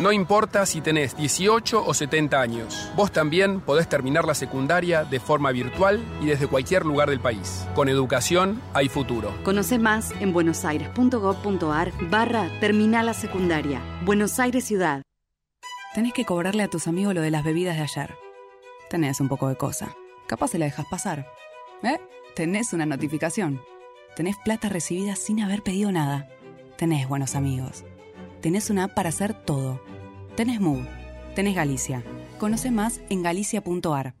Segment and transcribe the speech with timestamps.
[0.00, 5.20] No importa si tenés 18 o 70 años, vos también podés terminar la secundaria de
[5.20, 7.66] forma virtual y desde cualquier lugar del país.
[7.74, 9.34] Con educación hay futuro.
[9.44, 13.82] Conoce más en buenosaires.gov.ar barra Terminal la Secundaria.
[14.02, 15.02] Buenos Aires Ciudad.
[15.94, 18.14] Tenés que cobrarle a tus amigos lo de las bebidas de ayer.
[18.88, 19.94] Tenés un poco de cosa.
[20.26, 21.26] Capaz se la dejas pasar.
[21.82, 21.98] ¿Eh?
[22.34, 23.60] Tenés una notificación.
[24.16, 26.26] Tenés plata recibida sin haber pedido nada.
[26.78, 27.84] Tenés buenos amigos.
[28.40, 29.82] Tenés una app para hacer todo.
[30.34, 30.86] Tenés Move.
[31.34, 32.02] Tenés Galicia.
[32.38, 34.14] Conoce más en galicia.ar.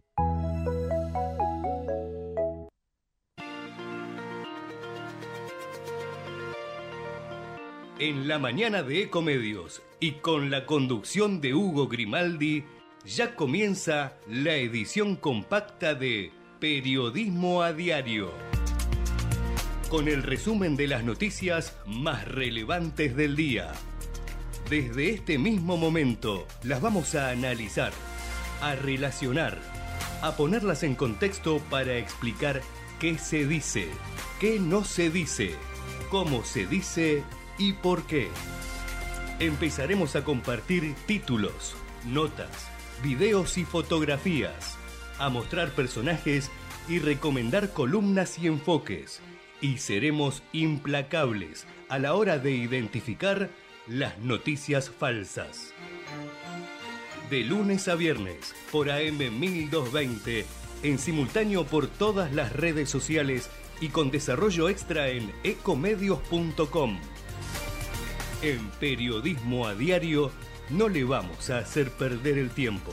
[7.98, 12.64] En la mañana de Ecomedios y con la conducción de Hugo Grimaldi,
[13.06, 16.30] ya comienza la edición compacta de
[16.60, 18.32] Periodismo a Diario.
[19.88, 23.72] Con el resumen de las noticias más relevantes del día.
[24.68, 27.92] Desde este mismo momento las vamos a analizar,
[28.60, 29.58] a relacionar,
[30.22, 32.60] a ponerlas en contexto para explicar
[33.00, 33.88] qué se dice,
[34.38, 35.54] qué no se dice,
[36.10, 37.24] cómo se dice
[37.58, 38.28] y por qué.
[39.40, 41.74] Empezaremos a compartir títulos,
[42.06, 42.68] notas,
[43.02, 44.76] videos y fotografías,
[45.18, 46.50] a mostrar personajes
[46.88, 49.20] y recomendar columnas y enfoques.
[49.60, 53.50] Y seremos implacables a la hora de identificar
[53.86, 55.72] las noticias falsas.
[57.30, 60.44] De lunes a viernes por AM 1220,
[60.82, 63.48] en simultáneo por todas las redes sociales
[63.80, 66.98] y con desarrollo extra en ecomedios.com.
[68.42, 70.30] En Periodismo a Diario
[70.70, 72.92] no le vamos a hacer perder el tiempo.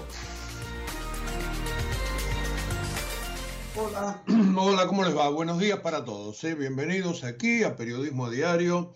[3.75, 4.23] Hola,
[4.57, 5.29] hola, ¿cómo les va?
[5.29, 6.43] Buenos días para todos.
[6.43, 6.55] ¿eh?
[6.55, 8.93] Bienvenidos aquí a Periodismo a Diario.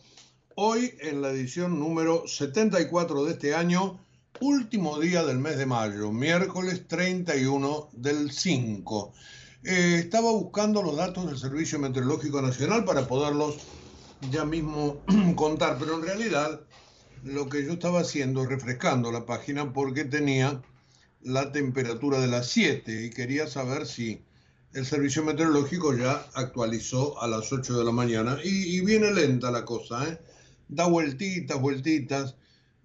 [0.55, 4.03] Hoy en la edición número 74 de este año,
[4.41, 9.13] último día del mes de mayo, miércoles 31 del 5.
[9.63, 13.59] Eh, estaba buscando los datos del Servicio Meteorológico Nacional para poderlos
[14.29, 15.01] ya mismo
[15.35, 16.59] contar, pero en realidad
[17.23, 20.61] lo que yo estaba haciendo es refrescando la página porque tenía
[21.21, 24.21] la temperatura de las 7 y quería saber si
[24.73, 29.63] el servicio meteorológico ya actualizó a las 8 de la mañana y viene lenta la
[29.63, 30.19] cosa, ¿eh?
[30.71, 32.35] Da vueltitas, vueltitas.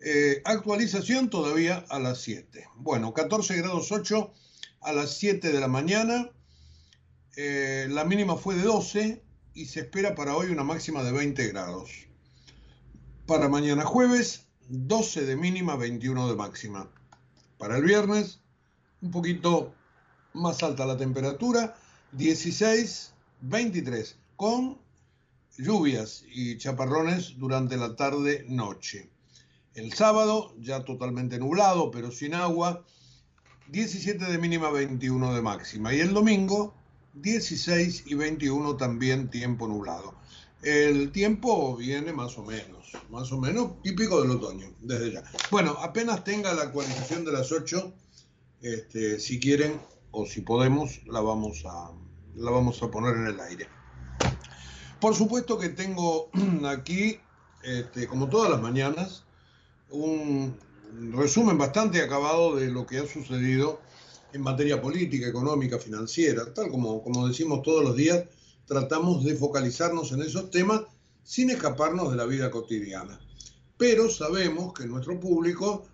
[0.01, 2.69] Eh, actualización todavía a las 7.
[2.77, 4.31] Bueno, 14 grados 8
[4.83, 6.31] a las 7 de la mañana.
[7.37, 9.23] Eh, la mínima fue de 12
[9.55, 11.91] y se espera para hoy una máxima de 20 grados.
[13.27, 16.91] Para mañana jueves, 12 de mínima, 21 de máxima.
[17.57, 18.41] Para el viernes,
[19.01, 19.75] un poquito
[20.35, 21.77] más alta la temperatura,
[22.13, 24.79] 16, 23, con
[25.59, 29.09] lluvias y chaparrones durante la tarde-noche.
[29.75, 32.85] El sábado, ya totalmente nublado, pero sin agua,
[33.69, 35.95] 17 de mínima, 21 de máxima.
[35.95, 36.75] Y el domingo,
[37.15, 40.15] 16 y 21 también tiempo nublado.
[40.63, 45.25] El tiempo viene más o menos, más o menos típico del otoño, desde ya.
[45.51, 47.93] Bueno, apenas tenga la actualización de las 8,
[48.63, 49.81] este, si quieren
[50.11, 51.91] o si podemos, la vamos a,
[52.35, 53.76] la vamos a poner en el aire.
[55.07, 56.31] Por supuesto que tengo
[56.69, 57.21] aquí,
[57.63, 59.23] este, como todas las mañanas,
[59.89, 60.57] un
[61.13, 63.81] resumen bastante acabado de lo que ha sucedido
[64.33, 68.25] en materia política, económica, financiera, tal como, como decimos todos los días,
[68.67, 70.81] tratamos de focalizarnos en esos temas
[71.23, 73.21] sin escaparnos de la vida cotidiana.
[73.79, 75.87] Pero sabemos que nuestro público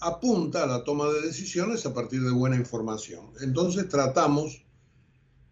[0.00, 3.30] apunta a la toma de decisiones a partir de buena información.
[3.40, 4.62] Entonces tratamos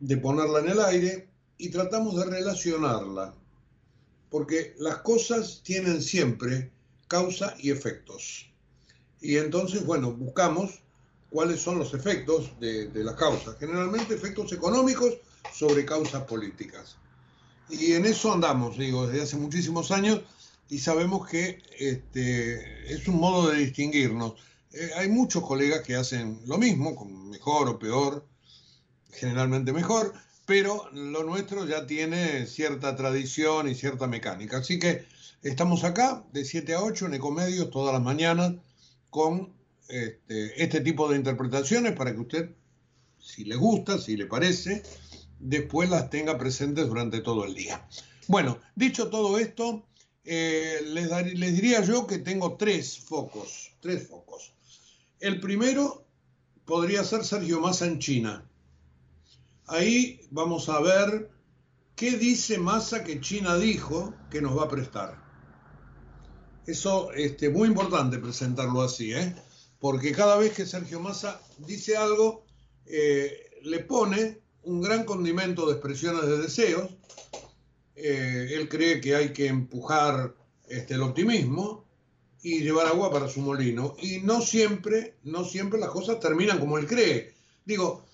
[0.00, 3.34] de ponerla en el aire y tratamos de relacionarla,
[4.30, 6.70] porque las cosas tienen siempre
[7.08, 8.50] causa y efectos.
[9.20, 10.82] Y entonces, bueno, buscamos
[11.30, 15.14] cuáles son los efectos de, de las causas, generalmente efectos económicos
[15.52, 16.96] sobre causas políticas.
[17.68, 20.20] Y en eso andamos, digo, desde hace muchísimos años
[20.68, 24.34] y sabemos que este, es un modo de distinguirnos.
[24.72, 28.26] Eh, hay muchos colegas que hacen lo mismo, con mejor o peor,
[29.12, 30.12] generalmente mejor,
[30.46, 34.58] pero lo nuestro ya tiene cierta tradición y cierta mecánica.
[34.58, 35.04] Así que
[35.43, 38.54] estamos acá de 7 a 8 en Ecomedios todas las mañanas
[39.10, 39.52] con
[39.88, 42.50] este, este tipo de interpretaciones para que usted,
[43.19, 44.84] si le gusta, si le parece,
[45.40, 47.87] después las tenga presentes durante todo el día.
[48.28, 49.84] Bueno, dicho todo esto,
[50.25, 54.52] eh, les, les diría yo que tengo tres focos, tres focos.
[55.19, 56.04] El primero
[56.64, 58.44] podría ser Sergio Massa en China.
[59.68, 61.28] Ahí vamos a ver
[61.96, 65.20] qué dice Massa que China dijo que nos va a prestar.
[66.66, 69.34] Eso es este, muy importante presentarlo así, ¿eh?
[69.80, 72.44] porque cada vez que Sergio Massa dice algo,
[72.86, 76.90] eh, le pone un gran condimento de expresiones de deseos.
[77.96, 80.34] Eh, él cree que hay que empujar
[80.68, 81.84] este, el optimismo
[82.42, 83.96] y llevar agua para su molino.
[84.00, 87.34] Y no siempre, no siempre las cosas terminan como él cree.
[87.64, 88.05] Digo,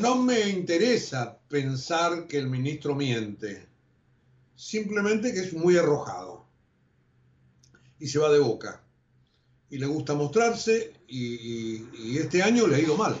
[0.00, 3.66] no me interesa pensar que el ministro miente,
[4.54, 6.44] simplemente que es muy arrojado
[7.98, 8.82] y se va de boca.
[9.70, 13.16] Y le gusta mostrarse y, este año le ha ido mal.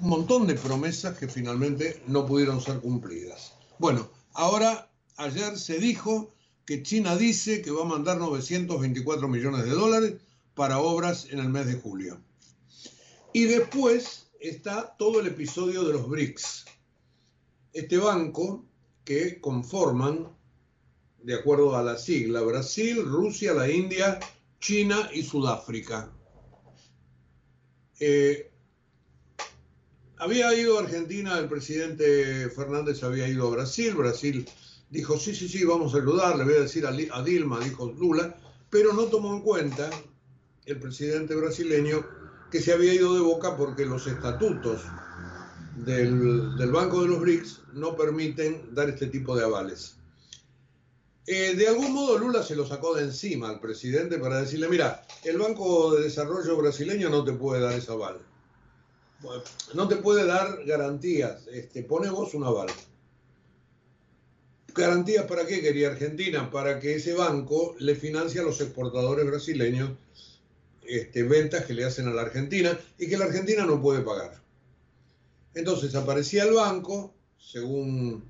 [0.00, 3.52] Un montón de promesas que finalmente no pudieron ser cumplidas.
[3.78, 6.32] Bueno, ahora, ayer se dijo
[6.64, 10.14] que China dice que va a mandar 924 millones de dólares
[10.54, 12.20] para obras en el mes de julio.
[13.32, 16.64] Y después está todo el episodio de los BRICS.
[17.72, 18.66] Este banco
[19.04, 20.28] que conforman,
[21.22, 24.18] de acuerdo a la sigla, Brasil, Rusia, la India,
[24.58, 26.12] China y Sudáfrica.
[28.00, 28.50] Eh,
[30.16, 34.48] había ido a Argentina, el presidente Fernández había ido a Brasil, Brasil
[34.90, 38.36] dijo, sí, sí, sí, vamos a ayudar, le voy a decir a Dilma, dijo Lula,
[38.70, 39.88] pero no tomó en cuenta
[40.66, 42.04] el presidente brasileño
[42.52, 44.82] que se había ido de boca porque los estatutos
[45.74, 49.96] del, Banco de los BRICS no permiten dar este tipo de avales.
[51.26, 55.02] Eh, de algún modo Lula se lo sacó de encima al presidente para decirle, mira,
[55.24, 58.20] el Banco de Desarrollo brasileño no te puede dar ese aval.
[59.72, 62.68] no te puede dar garantías, este, pone vos un aval.
[64.74, 66.50] ¿Garantías para qué quería Argentina?
[66.50, 69.90] Para que ese banco le financie a los exportadores brasileños
[70.86, 74.40] este, ventas que le hacen a la Argentina y que la Argentina no puede pagar.
[75.54, 78.24] Entonces aparecía el banco, según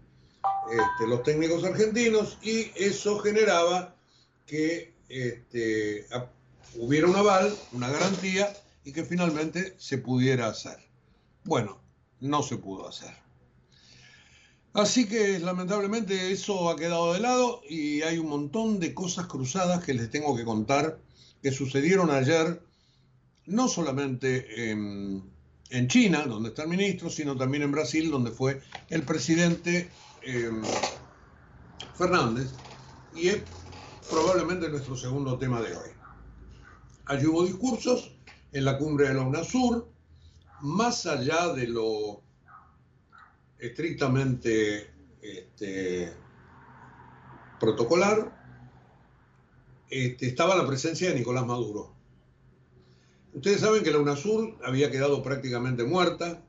[0.71, 3.95] este, los técnicos argentinos, y eso generaba
[4.47, 6.07] que este,
[6.77, 8.53] hubiera un aval, una garantía,
[8.85, 10.79] y que finalmente se pudiera hacer.
[11.45, 11.81] Bueno,
[12.21, 13.15] no se pudo hacer.
[14.75, 19.85] Así que lamentablemente eso ha quedado de lado y hay un montón de cosas cruzadas
[19.85, 20.99] que les tengo que contar
[21.43, 22.63] que sucedieron ayer,
[23.47, 25.31] no solamente en,
[25.89, 28.61] China, donde está el ministro, sino también en Brasil, donde fue
[28.91, 29.91] el presidente
[30.23, 30.63] em,
[31.95, 32.51] Fernández,
[33.17, 33.43] y es
[34.11, 35.91] probablemente nuestro segundo tema de hoy.
[37.07, 38.15] Allí hubo discursos
[38.53, 39.89] en la cumbre de la UNASUR,
[40.61, 42.23] más allá de lo
[43.59, 44.91] estrictamente
[45.23, 46.13] este,
[47.59, 48.42] protocolar,
[49.93, 51.95] este, estaba la presencia de Nicolás Maduro.
[53.35, 56.43] Ustedes saben que la UNASUR había quedado prácticamente muerta,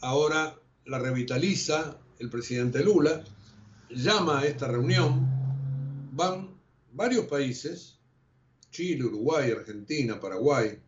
[0.00, 3.22] ahora la revitaliza el presidente Lula,
[3.90, 5.28] llama a esta reunión,
[6.12, 6.58] van
[6.92, 7.98] varios países,
[8.70, 10.80] Chile, Uruguay, Argentina, Paraguay,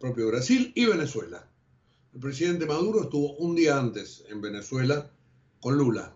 [0.00, 1.46] propio Brasil y Venezuela.
[2.14, 5.10] El presidente Maduro estuvo un día antes en Venezuela
[5.60, 6.14] con Lula.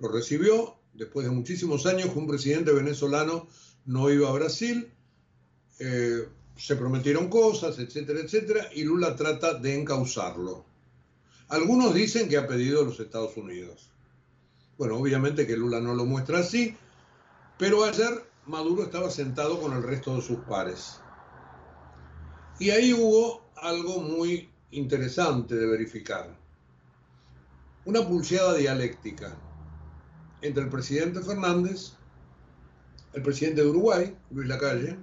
[0.00, 3.48] Lo recibió después de muchísimos años un presidente venezolano
[3.84, 4.90] no iba a Brasil.
[5.78, 10.64] Eh, se prometieron cosas, etcétera, etcétera, y Lula trata de encauzarlo.
[11.48, 13.90] Algunos dicen que ha pedido a los Estados Unidos.
[14.78, 16.74] Bueno, obviamente que Lula no lo muestra así,
[17.58, 21.00] pero ayer Maduro estaba sentado con el resto de sus pares.
[22.58, 26.34] Y ahí hubo algo muy interesante de verificar.
[27.84, 29.36] Una pulseada dialéctica
[30.46, 31.92] entre el presidente Fernández,
[33.12, 34.96] el presidente de Uruguay, Luis Lacalle,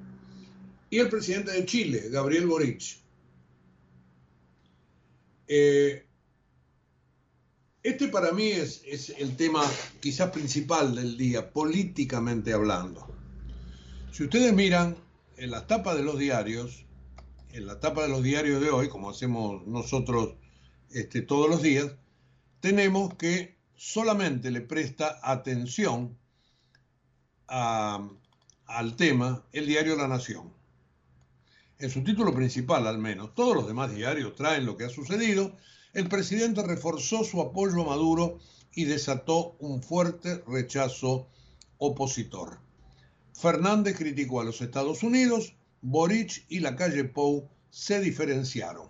[0.89, 2.99] y el presidente de Chile, Gabriel Boric.
[5.47, 6.05] Eh,
[7.81, 8.83] este para mí es,
[9.17, 9.61] el tema
[9.99, 13.07] quizás principal del día, políticamente hablando.
[14.11, 14.95] Si ustedes miran
[15.37, 16.85] en las tapas de los diarios,
[17.51, 20.35] en la tapa de los diarios de hoy, como hacemos nosotros
[20.91, 21.91] este, todos los días,
[22.61, 26.17] tenemos que solamente le presta atención
[27.47, 30.51] al tema el diario La Nación.
[31.79, 35.55] En su título principal, al menos, todos los demás diarios traen lo que ha sucedido.
[35.93, 38.39] El presidente reforzó su apoyo a Maduro
[38.73, 41.27] y desató un fuerte rechazo
[41.77, 42.59] opositor.
[43.33, 48.87] Fernández criticó a los Estados Unidos Boric y la calle Pou se diferenciaron.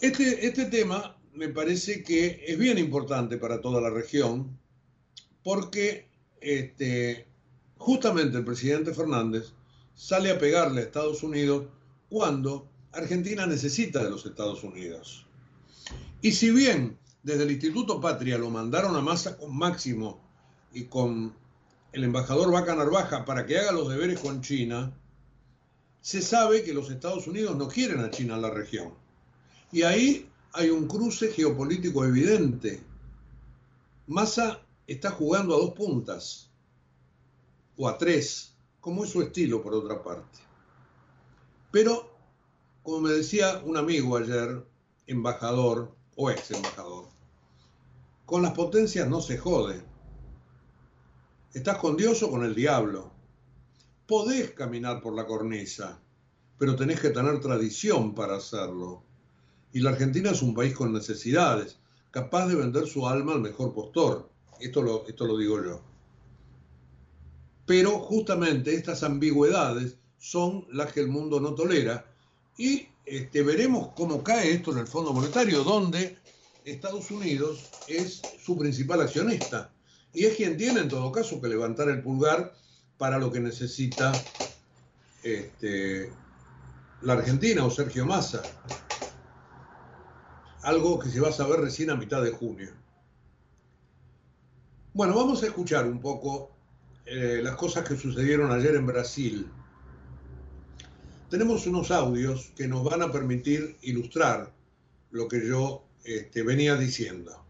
[0.00, 4.58] Este, este tema me parece que es bien importante para toda la región
[5.44, 6.08] porque
[6.40, 7.26] este,
[7.76, 9.52] justamente el presidente Fernández
[9.94, 11.66] sale a pegarle a Estados Unidos
[12.08, 15.26] cuando Argentina necesita de los Estados Unidos.
[16.22, 20.20] Y si bien desde el Instituto Patria lo mandaron a masa con Máximo
[20.72, 21.34] y con
[21.92, 24.92] el embajador Vaca Narvaja para que haga los deberes con China,
[26.00, 28.94] se sabe que los Estados Unidos no quieren a China en la región.
[29.72, 32.82] Y ahí hay un cruce geopolítico evidente.
[34.06, 36.50] Massa está jugando a dos puntas,
[37.76, 40.38] o a tres, como es su estilo por otra parte.
[41.70, 42.10] Pero,
[42.82, 44.66] como me decía un amigo ayer,
[45.06, 47.08] embajador o ex embajador,
[48.24, 49.82] con las potencias no se jode.
[51.52, 53.12] Estás con Dios o con el diablo.
[54.06, 56.00] Podés caminar por la cornisa,
[56.58, 59.05] pero tenés que tener tradición para hacerlo.
[59.72, 61.78] Y la Argentina es un país con necesidades,
[62.10, 64.30] capaz de vender su alma al mejor postor.
[64.60, 65.82] Esto lo, digo yo.
[67.66, 72.06] Pero justamente estas ambigüedades son las que el mundo no tolera.
[72.56, 76.16] Y este, veremos cómo cae esto en el Fondo Monetario, donde
[76.64, 79.72] Estados Unidos es su principal accionista.
[80.14, 82.54] Y es quien tiene en todo caso que levantar el pulgar
[82.96, 84.12] para lo que necesita
[85.22, 86.10] este,
[87.02, 88.42] la Argentina o Sergio Massa.
[90.66, 92.70] Algo que se va a saber recién a mitad de junio.
[94.94, 96.50] Bueno, vamos a escuchar un poco
[97.04, 99.46] eh, las cosas que sucedieron ayer en Brasil.
[101.30, 104.52] Tenemos unos audios que nos van a permitir ilustrar
[105.12, 107.46] lo que yo este, venía diciendo.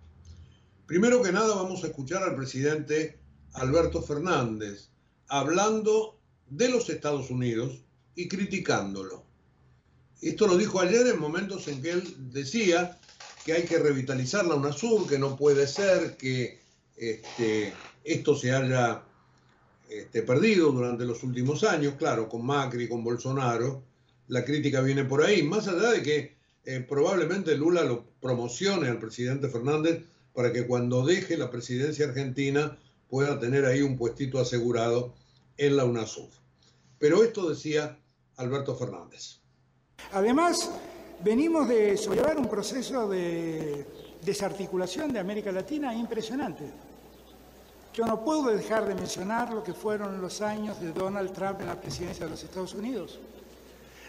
[0.84, 3.18] Primero que nada vamos a escuchar al presidente
[3.54, 4.90] Alberto Fernández
[5.28, 6.20] hablando
[6.50, 7.82] de los Estados Unidos
[8.14, 9.24] y criticándolo.
[10.20, 12.98] Esto lo dijo ayer en momentos en que él decía
[13.46, 16.58] que hay que revitalizar la UNASUR, que no puede ser que
[16.96, 17.72] este,
[18.02, 19.04] esto se haya
[19.88, 23.84] este, perdido durante los últimos años, claro, con Macri, con Bolsonaro,
[24.26, 28.98] la crítica viene por ahí, más allá de que eh, probablemente Lula lo promocione al
[28.98, 30.02] presidente Fernández
[30.34, 32.76] para que cuando deje la presidencia argentina
[33.08, 35.14] pueda tener ahí un puestito asegurado
[35.56, 36.30] en la UNASUR.
[36.98, 37.96] Pero esto decía
[38.38, 39.38] Alberto Fernández.
[40.10, 40.68] Además,
[41.20, 43.86] venimos de sobrellevar un proceso de
[44.22, 46.64] desarticulación de América Latina impresionante.
[47.94, 51.68] Yo no puedo dejar de mencionar lo que fueron los años de Donald Trump en
[51.68, 53.18] la presidencia de los Estados Unidos.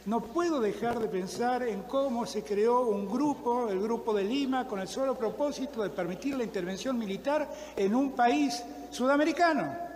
[0.06, 4.68] No puedo dejar de pensar en cómo se creó un grupo, el Grupo de Lima,
[4.68, 9.88] con el solo propósito de permitir la intervención militar en un país sudamericano.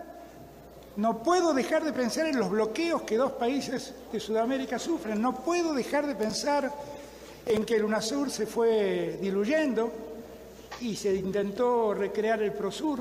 [0.96, 5.22] No puedo dejar de pensar en los bloqueos que dos países de Sudamérica sufren.
[5.22, 6.70] No puedo dejar de pensar
[7.46, 9.92] en que el UNASUR se fue diluyendo
[10.80, 13.00] y se intentó recrear el PROSUR,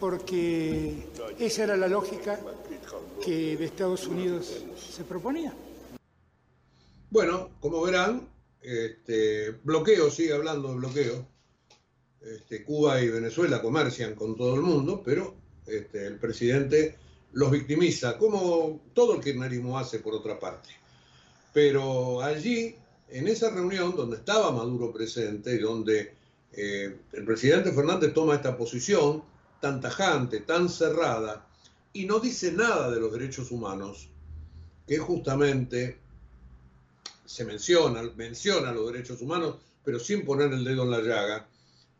[0.00, 1.06] porque
[1.38, 2.38] esa era la lógica
[3.24, 5.52] que de Estados Unidos se proponía.
[7.10, 8.28] Bueno, como verán,
[8.60, 11.26] este, bloqueo, sigue hablando de bloqueo.
[12.20, 15.34] Este, Cuba y Venezuela comercian con todo el mundo, pero
[15.66, 16.96] este, el presidente
[17.32, 20.70] los victimiza, como todo el kirchnerismo hace por otra parte.
[21.54, 22.76] Pero allí,
[23.08, 26.14] en esa reunión donde estaba Maduro presente, donde
[26.52, 29.22] eh, el presidente Fernández toma esta posición
[29.60, 31.46] tan tajante, tan cerrada,
[31.92, 34.10] y no dice nada de los derechos humanos,
[34.86, 36.00] que justamente
[37.24, 41.48] se menciona, menciona los derechos humanos, pero sin poner el dedo en la llaga,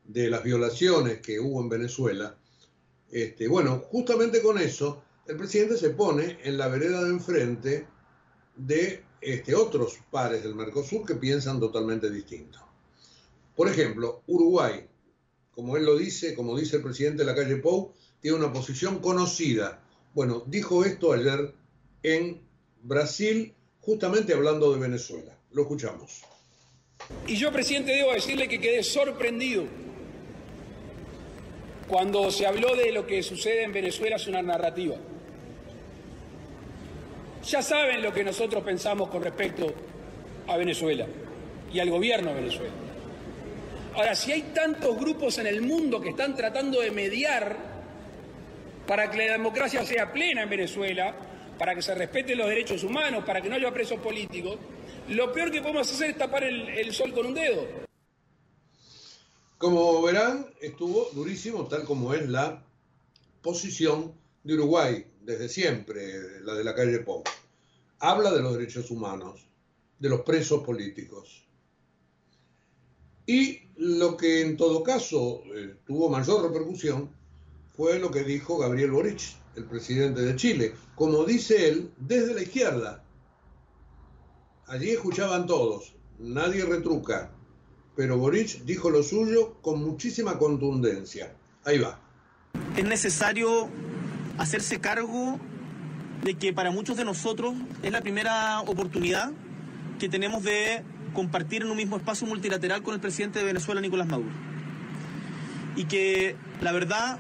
[0.04, 2.36] de las violaciones que hubo en Venezuela.
[3.10, 7.86] Este, bueno, justamente con eso, el presidente se pone en la vereda de enfrente
[8.56, 12.58] de este, otros pares del Mercosur que piensan totalmente distinto.
[13.56, 14.86] Por ejemplo, Uruguay,
[15.52, 18.98] como él lo dice, como dice el presidente de la calle Pou, tiene una posición
[18.98, 19.80] conocida.
[20.14, 21.54] Bueno, dijo esto ayer
[22.02, 22.40] en
[22.82, 25.36] Brasil, justamente hablando de Venezuela.
[25.52, 26.22] Lo escuchamos.
[27.26, 29.64] Y yo, presidente, debo decirle que quedé sorprendido
[31.88, 34.96] cuando se habló de lo que sucede en Venezuela es una narrativa.
[37.46, 39.66] Ya saben lo que nosotros pensamos con respecto
[40.46, 41.06] a Venezuela
[41.72, 42.72] y al gobierno de Venezuela.
[43.94, 47.56] Ahora, si hay tantos grupos en el mundo que están tratando de mediar
[48.86, 51.14] para que la democracia sea plena en Venezuela,
[51.58, 54.56] para que se respeten los derechos humanos, para que no haya presos políticos,
[55.08, 57.66] lo peor que podemos hacer es tapar el, el sol con un dedo.
[59.58, 62.62] Como verán, estuvo durísimo, tal como es la
[63.42, 65.06] posición de Uruguay.
[65.24, 67.26] Desde siempre, la de la calle Pop.
[67.98, 69.46] Habla de los derechos humanos,
[69.98, 71.46] de los presos políticos.
[73.26, 77.10] Y lo que en todo caso eh, tuvo mayor repercusión
[77.74, 79.20] fue lo que dijo Gabriel Boric,
[79.56, 83.04] el presidente de Chile, como dice él, desde la izquierda.
[84.66, 87.32] Allí escuchaban todos, nadie retruca,
[87.96, 91.34] pero Boric dijo lo suyo con muchísima contundencia.
[91.64, 92.00] Ahí va.
[92.76, 93.70] Es necesario
[94.38, 95.38] hacerse cargo
[96.22, 99.30] de que para muchos de nosotros es la primera oportunidad
[99.98, 104.08] que tenemos de compartir en un mismo espacio multilateral con el presidente de Venezuela, Nicolás
[104.08, 104.30] Maduro.
[105.76, 107.18] Y que la verdad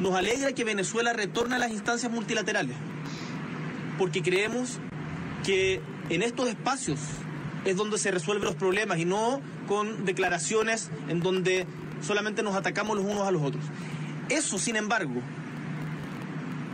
[0.00, 2.76] nos alegra que Venezuela retorne a las instancias multilaterales,
[3.98, 4.78] porque creemos
[5.44, 6.98] que en estos espacios
[7.64, 11.66] es donde se resuelven los problemas y no con declaraciones en donde
[12.00, 13.62] solamente nos atacamos los unos a los otros.
[14.28, 15.20] Eso, sin embargo,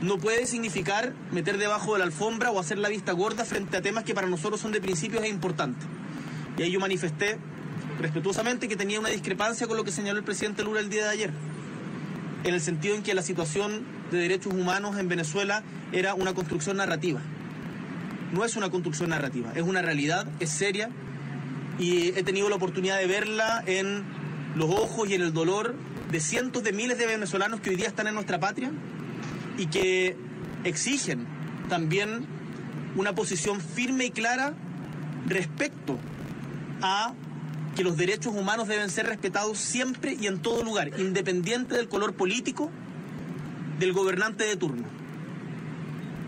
[0.02, 3.82] no puede significar meter debajo de la alfombra o hacer la vista gorda frente a
[3.82, 5.86] temas que para nosotros son de principios e importantes.
[6.58, 7.38] Y ahí yo manifesté
[8.00, 11.10] respetuosamente que tenía una discrepancia con lo que señaló el presidente Lula el día de
[11.10, 11.30] ayer,
[12.44, 15.62] en el sentido en que la situación de derechos humanos en Venezuela
[15.92, 17.20] era una construcción narrativa.
[18.32, 20.90] No es una construcción narrativa, es una realidad, es seria
[21.78, 24.04] y he tenido la oportunidad de verla en
[24.56, 25.74] los ojos y en el dolor
[26.10, 28.70] de cientos de miles de venezolanos que hoy día están en nuestra patria
[29.58, 30.16] y que
[30.64, 31.26] exigen
[31.68, 32.26] también
[32.96, 34.54] una posición firme y clara
[35.26, 35.98] respecto
[36.82, 37.14] a
[37.74, 42.14] que los derechos humanos deben ser respetados siempre y en todo lugar, independiente del color
[42.14, 42.70] político
[43.78, 44.84] del gobernante de turno.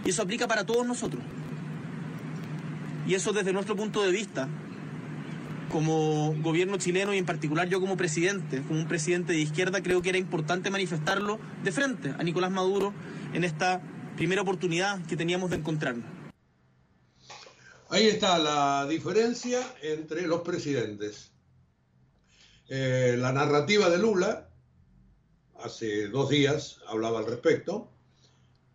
[0.04, 1.22] Y eso aplica para todos nosotros.
[3.06, 4.48] Y eso desde nuestro punto de vista,
[5.70, 10.02] como gobierno chileno y en particular yo como presidente, como un presidente de izquierda, creo
[10.02, 12.92] que era importante manifestarlo de frente a Nicolás Maduro
[13.32, 13.82] en esta
[14.16, 16.04] primera oportunidad que teníamos de encontrarnos.
[17.90, 21.32] Ahí está la diferencia entre los presidentes.
[22.68, 24.50] Eh, la narrativa de Lula,
[25.62, 27.90] hace dos días hablaba al respecto,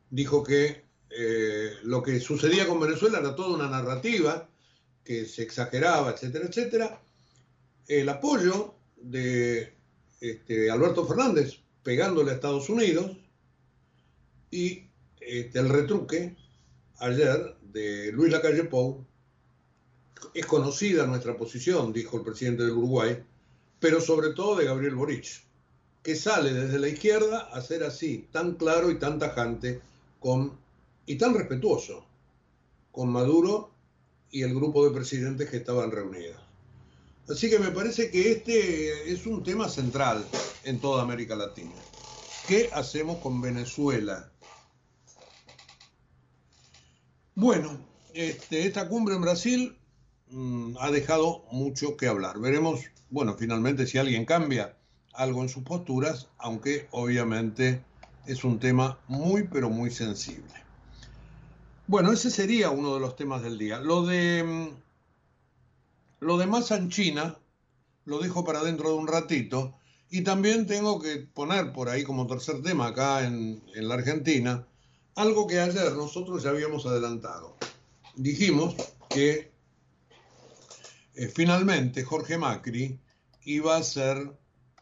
[0.10, 4.50] dijo que eh, lo que sucedía con Venezuela era toda una narrativa,
[5.04, 7.02] que se exageraba, etcétera, etcétera.
[7.88, 9.74] El apoyo de
[10.22, 13.18] este, Alberto Fernández pegándole a Estados Unidos
[14.50, 14.88] y
[15.20, 16.36] este, el retruque
[17.00, 19.06] ayer de Luis Lacalle Pou.
[20.34, 23.22] Es conocida nuestra posición, dijo el presidente del Uruguay,
[23.80, 25.44] pero sobre todo de Gabriel Boric,
[26.02, 29.82] que sale desde la izquierda a ser así, tan claro y tan tajante
[30.22, 30.58] con,
[31.06, 32.06] y tan respetuoso
[32.94, 33.73] con Maduro
[34.34, 36.42] y el grupo de presidentes que estaban reunidos.
[37.30, 40.26] Así que me parece que este es un tema central
[40.66, 41.72] en toda América Latina.
[42.48, 44.32] ¿Qué hacemos con Venezuela?
[47.36, 47.80] Bueno,
[48.14, 49.78] este, esta cumbre en Brasil
[50.30, 52.40] mmm, ha dejado mucho que hablar.
[52.40, 54.76] Veremos, bueno, finalmente si alguien cambia
[55.14, 57.86] algo en sus posturas, aunque obviamente
[58.26, 60.63] es un tema muy, pero muy sensible.
[61.88, 63.80] Bueno, ese sería uno de los temas del día.
[63.80, 64.74] Lo de
[66.20, 67.38] lo de masa en China
[68.06, 69.76] lo dejo para dentro de un ratito.
[70.10, 74.68] Y también tengo que poner por ahí como tercer tema acá en, en la Argentina
[75.16, 77.58] algo que ayer nosotros ya habíamos adelantado.
[78.16, 78.76] Dijimos
[79.10, 79.52] que
[81.16, 83.00] eh, finalmente Jorge Macri
[83.44, 84.36] iba a ser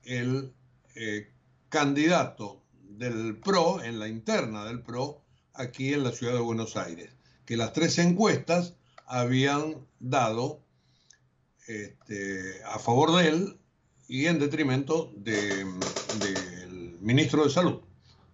[0.05, 0.53] el
[0.95, 1.31] eh,
[1.69, 5.20] candidato del PRO, en la interna del PRO,
[5.53, 7.11] aquí en la ciudad de Buenos Aires,
[7.45, 10.61] que las tres encuestas habían dado
[11.67, 13.59] este, a favor de él
[14.07, 15.79] y en detrimento del
[16.19, 17.81] de, ministro de Salud,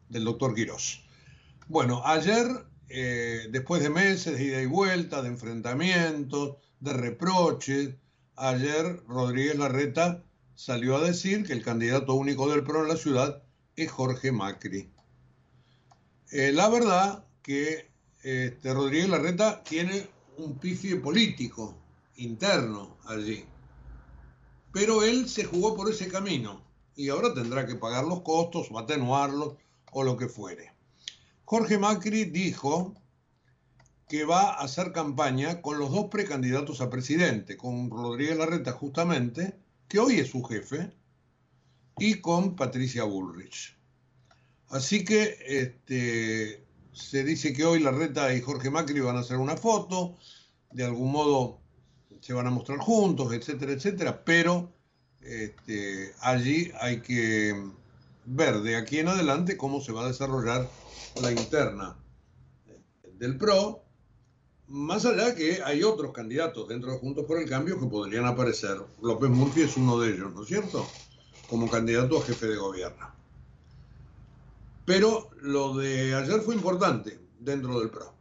[0.09, 1.03] del doctor Quirós.
[1.67, 2.47] Bueno, ayer,
[2.89, 7.95] eh, después de meses de ida y vuelta, de enfrentamientos, de reproches,
[8.35, 10.23] ayer Rodríguez Larreta
[10.55, 13.43] salió a decir que el candidato único del PRO en la ciudad
[13.75, 14.91] es Jorge Macri.
[16.31, 17.89] Eh, la verdad que
[18.21, 21.77] este, Rodríguez Larreta tiene un pifie político
[22.17, 23.45] interno allí,
[24.73, 26.61] pero él se jugó por ese camino
[26.95, 29.53] y ahora tendrá que pagar los costos o atenuarlos
[29.93, 30.73] o lo que fuere.
[31.45, 32.93] Jorge Macri dijo
[34.09, 39.57] que va a hacer campaña con los dos precandidatos a presidente, con Rodríguez Larreta justamente,
[39.87, 40.91] que hoy es su jefe,
[41.97, 43.76] y con Patricia Bullrich.
[44.69, 49.55] Así que este, se dice que hoy Larreta y Jorge Macri van a hacer una
[49.55, 50.15] foto,
[50.71, 51.59] de algún modo
[52.21, 54.73] se van a mostrar juntos, etcétera, etcétera, pero
[55.21, 57.55] este, allí hay que
[58.25, 60.69] ver de aquí en adelante cómo se va a desarrollar
[61.21, 61.95] la interna
[63.17, 63.83] del PRO,
[64.67, 68.77] más allá que hay otros candidatos dentro de Juntos por el Cambio que podrían aparecer.
[69.01, 70.85] López Murphy es uno de ellos, ¿no es cierto?
[71.49, 73.07] Como candidato a jefe de gobierno.
[74.87, 78.13] Pero lo de ayer fue importante dentro del PRO.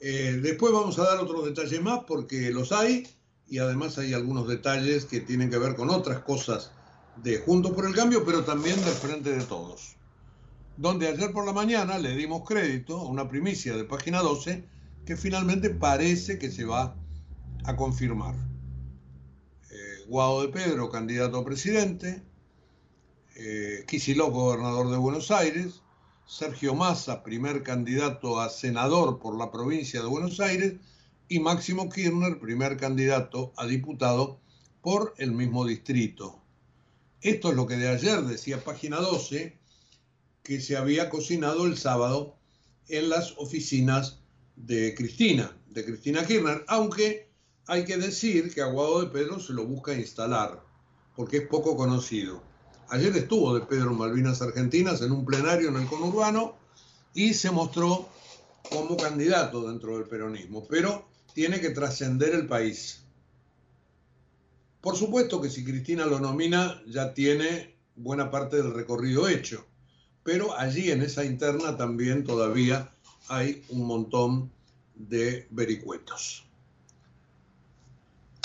[0.00, 3.06] Eh, después vamos a dar otros detalles más porque los hay
[3.46, 6.72] y además hay algunos detalles que tienen que ver con otras cosas
[7.22, 9.94] de Juntos por el Cambio, pero también del Frente de Todos.
[10.76, 14.64] Donde ayer por la mañana le dimos crédito a una primicia de página 12
[15.06, 16.96] que finalmente parece que se va
[17.62, 18.34] a confirmar.
[19.70, 22.24] Eh, Guado de Pedro, candidato a presidente,
[23.36, 23.86] eh,
[24.16, 25.81] gobernador de Buenos Aires,
[26.32, 30.76] Sergio Massa, primer candidato a senador por la provincia de Buenos Aires,
[31.28, 34.40] y Máximo Kirchner, primer candidato a diputado
[34.80, 36.40] por el mismo distrito.
[37.20, 39.58] Esto es lo que de ayer decía página 12,
[40.42, 42.34] que se había cocinado el sábado
[42.88, 44.20] en las oficinas
[44.56, 47.28] de Cristina, de Cristina Kirchner, aunque
[47.66, 50.64] hay que decir que Aguado de Pedro se lo busca instalar,
[51.14, 52.51] porque es poco conocido.
[52.92, 56.56] Ayer estuvo de Pedro Malvinas Argentinas en un plenario en el conurbano
[57.14, 58.06] y se mostró
[58.68, 63.02] como candidato dentro del peronismo, pero tiene que trascender el país.
[64.82, 69.64] Por supuesto que si Cristina lo nomina ya tiene buena parte del recorrido hecho,
[70.22, 72.92] pero allí en esa interna también todavía
[73.28, 74.52] hay un montón
[74.94, 76.44] de vericuetos.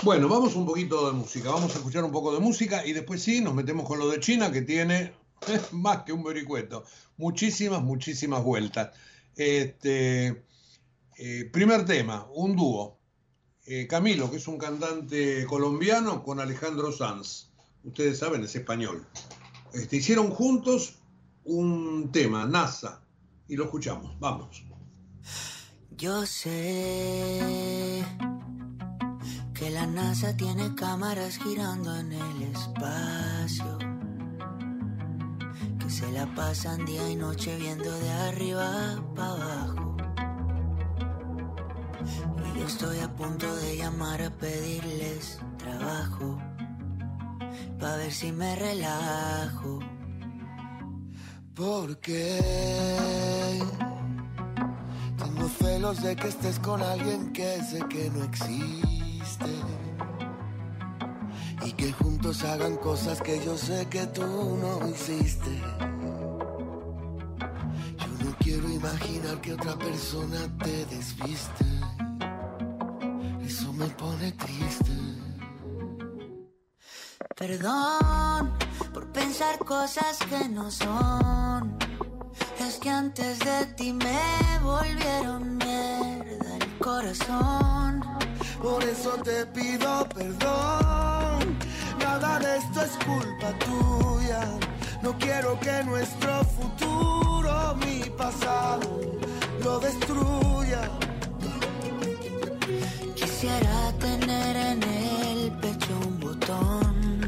[0.04, 3.22] Bueno, vamos un poquito de música, vamos a escuchar un poco de música y después
[3.22, 5.12] sí, nos metemos con lo de China que tiene
[5.72, 6.86] más que un vericueto,
[7.18, 8.96] muchísimas, muchísimas vueltas.
[9.36, 10.44] Este,
[11.18, 12.98] eh, primer tema, un dúo.
[13.66, 17.50] Eh, Camilo, que es un cantante colombiano, con Alejandro Sanz.
[17.84, 19.06] Ustedes saben, es español.
[19.74, 21.00] Este, hicieron juntos
[21.44, 23.02] un tema, NASA,
[23.48, 24.18] y lo escuchamos.
[24.20, 24.64] Vamos.
[25.98, 28.06] Yo sé
[29.58, 33.80] que la NASA tiene cámaras girando en el espacio,
[35.80, 39.98] que se la pasan día y noche viendo de arriba para abajo.
[42.46, 46.38] Y yo estoy a punto de llamar a pedirles trabajo,
[47.80, 49.80] para ver si me relajo.
[51.56, 52.40] Porque
[55.18, 58.97] tengo celos de que estés con alguien que sé que no existe.
[61.64, 65.62] Y que juntos hagan cosas que yo sé que tú no hiciste.
[67.98, 71.66] Yo no quiero imaginar que otra persona te desviste.
[73.46, 74.94] Eso me pone triste.
[77.36, 78.54] Perdón
[78.94, 81.78] por pensar cosas que no son.
[82.60, 87.97] Es que antes de ti me volvieron mierda el corazón.
[88.62, 91.58] Por eso te pido perdón.
[92.00, 94.42] Nada de esto es culpa tuya.
[95.02, 99.02] No quiero que nuestro futuro, mi pasado,
[99.64, 100.90] lo destruya.
[103.16, 107.22] Quisiera tener en el pecho un botón.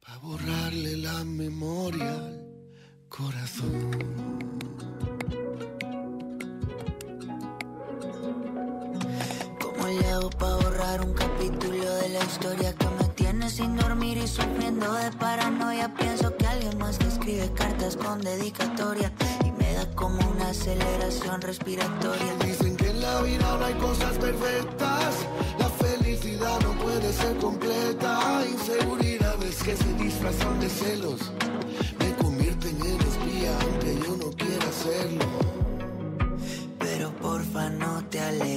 [0.00, 4.35] Para borrarle la memoria al corazón.
[12.26, 15.94] Historia que me tiene sin dormir y sufriendo de paranoia?
[15.94, 19.12] Pienso que alguien más que escribe cartas con dedicatoria
[19.44, 22.34] y me da como una aceleración respiratoria.
[22.44, 25.14] Dicen que en la vida no hay cosas perfectas.
[25.58, 28.42] La felicidad no puede ser completa.
[28.50, 31.32] Inseguridades que se disfrazan de celos.
[31.98, 35.26] Me convierten en espía aunque yo no quiera serlo.
[36.78, 38.55] Pero porfa no te alejes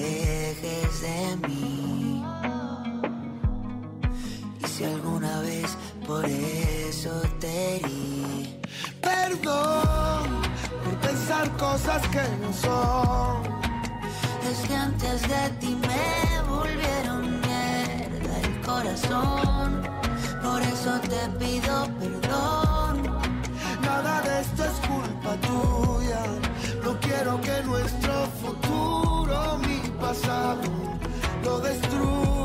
[6.10, 8.60] por eso te herí,
[9.00, 10.42] Perdón
[10.84, 13.44] por pensar cosas que no son.
[14.50, 19.84] es que antes de ti me volvieron mierda el corazón.
[20.42, 22.94] Por eso te pido perdón.
[23.84, 26.24] Nada de esto es culpa tuya.
[26.84, 30.64] No quiero que nuestro futuro, mi pasado,
[31.44, 32.39] lo destruya.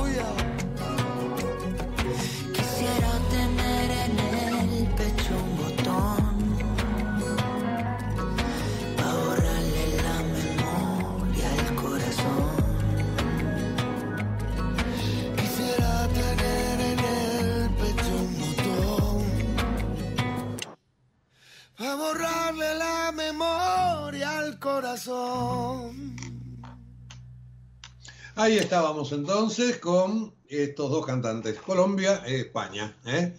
[28.36, 33.34] Ahí estábamos entonces con estos dos cantantes, Colombia e España, ¿eh?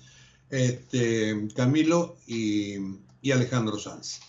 [0.49, 2.75] este, Camilo y,
[3.21, 4.19] y Alejandro Sanz.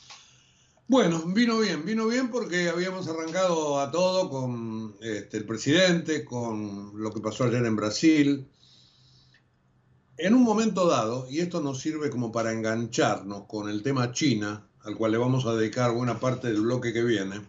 [0.86, 6.92] Bueno, vino bien, vino bien porque habíamos arrancado a todo con este, el presidente, con
[6.94, 8.48] lo que pasó ayer en Brasil.
[10.16, 14.65] En un momento dado, y esto nos sirve como para engancharnos con el tema China,
[14.86, 17.40] al cual le vamos a dedicar buena parte del bloque que viene,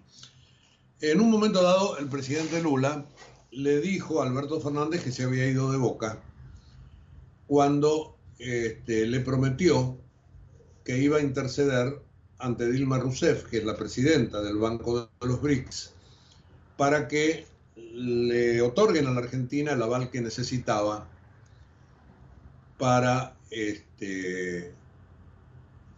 [1.02, 3.06] en un momento dado el presidente Lula
[3.52, 6.20] le dijo a Alberto Fernández que se había ido de boca
[7.46, 9.98] cuando este, le prometió
[10.84, 12.02] que iba a interceder
[12.40, 15.94] ante Dilma Rousseff, que es la presidenta del Banco de los BRICS,
[16.76, 17.46] para que
[17.76, 21.08] le otorguen a la Argentina el aval que necesitaba
[22.78, 24.74] para este,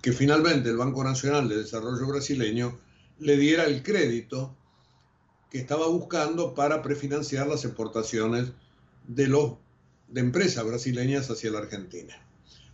[0.01, 2.79] que finalmente el Banco Nacional de Desarrollo brasileño
[3.19, 4.55] le diera el crédito
[5.49, 8.51] que estaba buscando para prefinanciar las exportaciones
[9.07, 9.53] de, los,
[10.07, 12.15] de empresas brasileñas hacia la Argentina.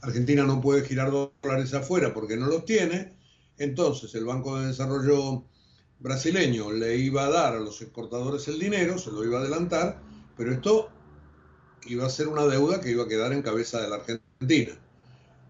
[0.02, 3.14] Argentina no puede girar dólares afuera porque no los tiene,
[3.58, 5.46] entonces el Banco de Desarrollo
[6.00, 10.02] brasileño le iba a dar a los exportadores el dinero, se lo iba a adelantar,
[10.38, 10.90] pero esto
[11.88, 14.78] iba a ser una deuda que iba a quedar en cabeza de la Argentina.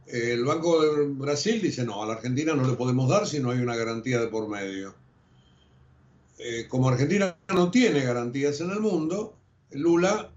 [0.07, 3.49] El Banco de Brasil dice, no, a la Argentina no le podemos dar si no
[3.49, 4.93] hay una garantía de por medio.
[6.37, 9.35] Eh, como Argentina no tiene garantías en el mundo,
[9.71, 10.29] Lula,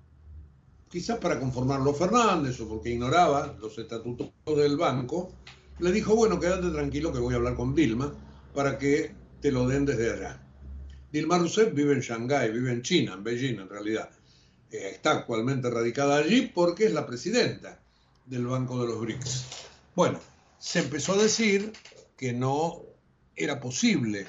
[0.89, 5.33] quizás para conformarlo Fernández o porque ignoraba los estatutos del banco,
[5.81, 8.15] le dijo, bueno, quédate tranquilo que voy a hablar con Dilma
[8.55, 10.43] para que te lo den desde allá.
[11.13, 14.09] Dilma Rousseff vive en Shanghái, vive en China, en Beijing en realidad.
[14.71, 17.83] Eh, está actualmente radicada allí porque es la presidenta
[18.29, 19.47] del Banco de los BRICS.
[19.97, 20.21] Bueno,
[20.59, 21.73] se empezó a decir
[22.17, 22.83] que no
[23.35, 24.27] era posible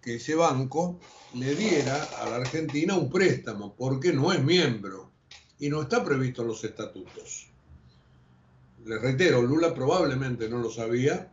[0.00, 0.98] que ese banco
[1.34, 5.10] le diera a la Argentina un préstamo porque no es miembro
[5.58, 7.48] y no está previsto en los estatutos.
[8.84, 11.32] Le reitero, Lula probablemente no lo sabía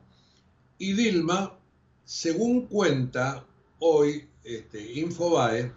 [0.77, 1.57] y Dilma,
[2.03, 3.45] según cuenta
[3.79, 5.71] hoy este, Infobae,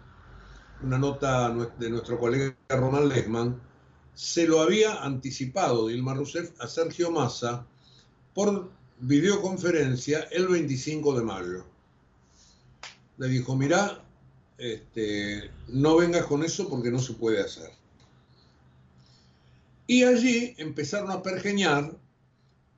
[0.83, 3.61] una nota de nuestro colega Román Lehmann,
[4.15, 7.65] se lo había anticipado Dilma Rousseff a Sergio Massa
[8.33, 11.65] por videoconferencia el 25 de mayo
[13.17, 14.03] le dijo, mira,
[14.57, 17.71] este, no vengas con eso porque no se puede hacer.
[19.87, 21.95] Y allí empezaron a pergeñar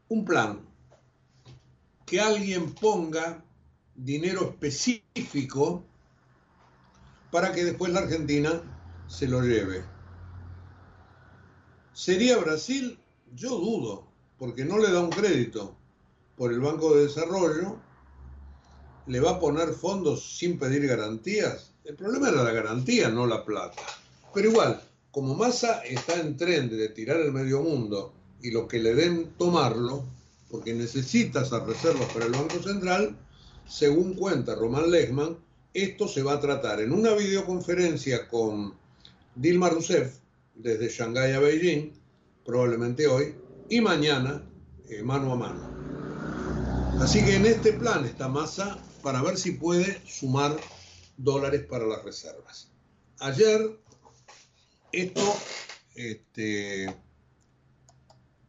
[0.10, 0.62] un plan,
[2.06, 3.44] que alguien ponga
[3.96, 5.84] dinero específico
[7.32, 8.62] para que después la Argentina
[9.08, 9.84] se lo lleve.
[11.98, 12.96] ¿Sería Brasil?
[13.36, 14.06] Yo dudo,
[14.38, 15.76] porque no le da un crédito
[16.36, 17.78] por el Banco de Desarrollo
[19.08, 21.72] le va a poner fondos sin pedir garantías.
[21.84, 23.82] El problema era la garantía, no la plata.
[24.32, 24.80] Pero igual,
[25.10, 29.34] como Massa está en tren de tirar el medio mundo y lo que le den
[29.36, 30.06] tomarlo,
[30.52, 33.18] porque necesita esas reservas para el Banco Central,
[33.68, 35.36] según cuenta Román Lechman,
[35.74, 38.76] esto se va a tratar en una videoconferencia con
[39.34, 40.27] Dilma Rousseff
[40.58, 41.94] desde Shanghái a Beijing,
[42.46, 43.36] probablemente hoy,
[43.70, 44.44] y mañana
[44.90, 45.78] eh, mano a mano.
[47.02, 50.58] Así que en este plan está Massa para ver si puede sumar
[51.18, 52.72] dólares para las reservas.
[53.20, 53.80] Ayer
[54.92, 55.36] esto
[55.96, 56.94] este,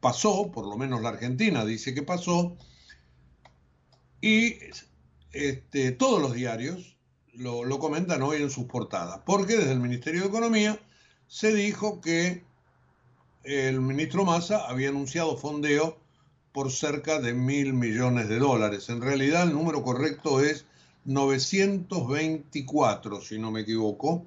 [0.00, 2.56] pasó, por lo menos la Argentina dice que pasó,
[4.20, 4.56] y
[5.32, 6.96] este, todos los diarios
[7.34, 10.80] lo, lo comentan hoy en sus portadas, porque desde el Ministerio de Economía
[11.28, 12.42] se dijo que
[13.44, 15.96] el ministro Massa había anunciado fondeo
[16.52, 18.88] por cerca de mil millones de dólares.
[18.88, 20.66] En realidad el número correcto es
[21.04, 24.26] 924, si no me equivoco,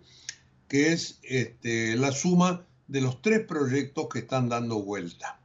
[0.67, 5.39] que es este, la suma de los tres proyectos que están dando vuelta.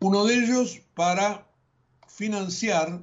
[0.00, 1.46] Uno de ellos para
[2.06, 3.02] financiar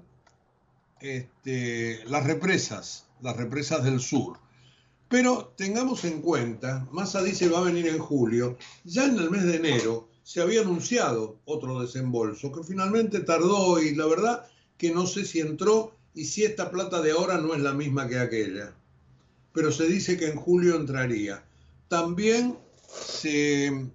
[0.99, 4.39] este, las represas, las represas del sur.
[5.09, 9.43] Pero tengamos en cuenta, Massa dice va a venir en julio, ya en el mes
[9.43, 14.45] de enero se había anunciado otro desembolso que finalmente tardó y la verdad
[14.77, 18.09] que no sé si entró y si esta plata de ahora no es la misma
[18.09, 18.73] que aquella.
[19.53, 21.45] Pero se dice que en julio entraría.
[21.87, 22.57] También
[22.89, 23.89] se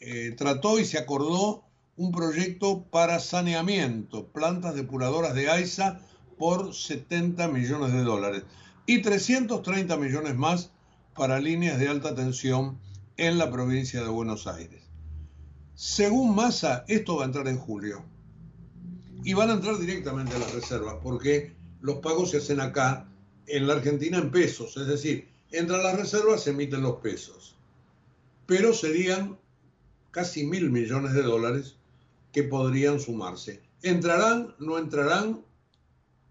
[0.00, 1.62] eh, trató y se acordó
[1.96, 6.00] un proyecto para saneamiento, plantas depuradoras de AISA
[6.38, 8.42] por 70 millones de dólares
[8.88, 10.70] y 330 millones más
[11.14, 12.78] para líneas de alta tensión
[13.18, 14.82] en la provincia de Buenos Aires.
[15.74, 18.02] Según Massa, esto va a entrar en julio.
[19.24, 23.06] Y van a entrar directamente a las reservas, porque los pagos se hacen acá
[23.46, 27.56] en la Argentina en pesos, es decir, entran las reservas, se emiten los pesos.
[28.46, 29.36] Pero serían
[30.12, 31.76] casi mil millones de dólares
[32.32, 33.60] que podrían sumarse.
[33.82, 34.54] ¿Entrarán?
[34.58, 35.44] ¿No entrarán?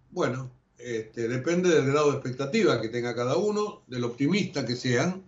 [0.10, 5.24] Bueno, este, depende del grado de expectativa que tenga cada uno, del optimista que sean,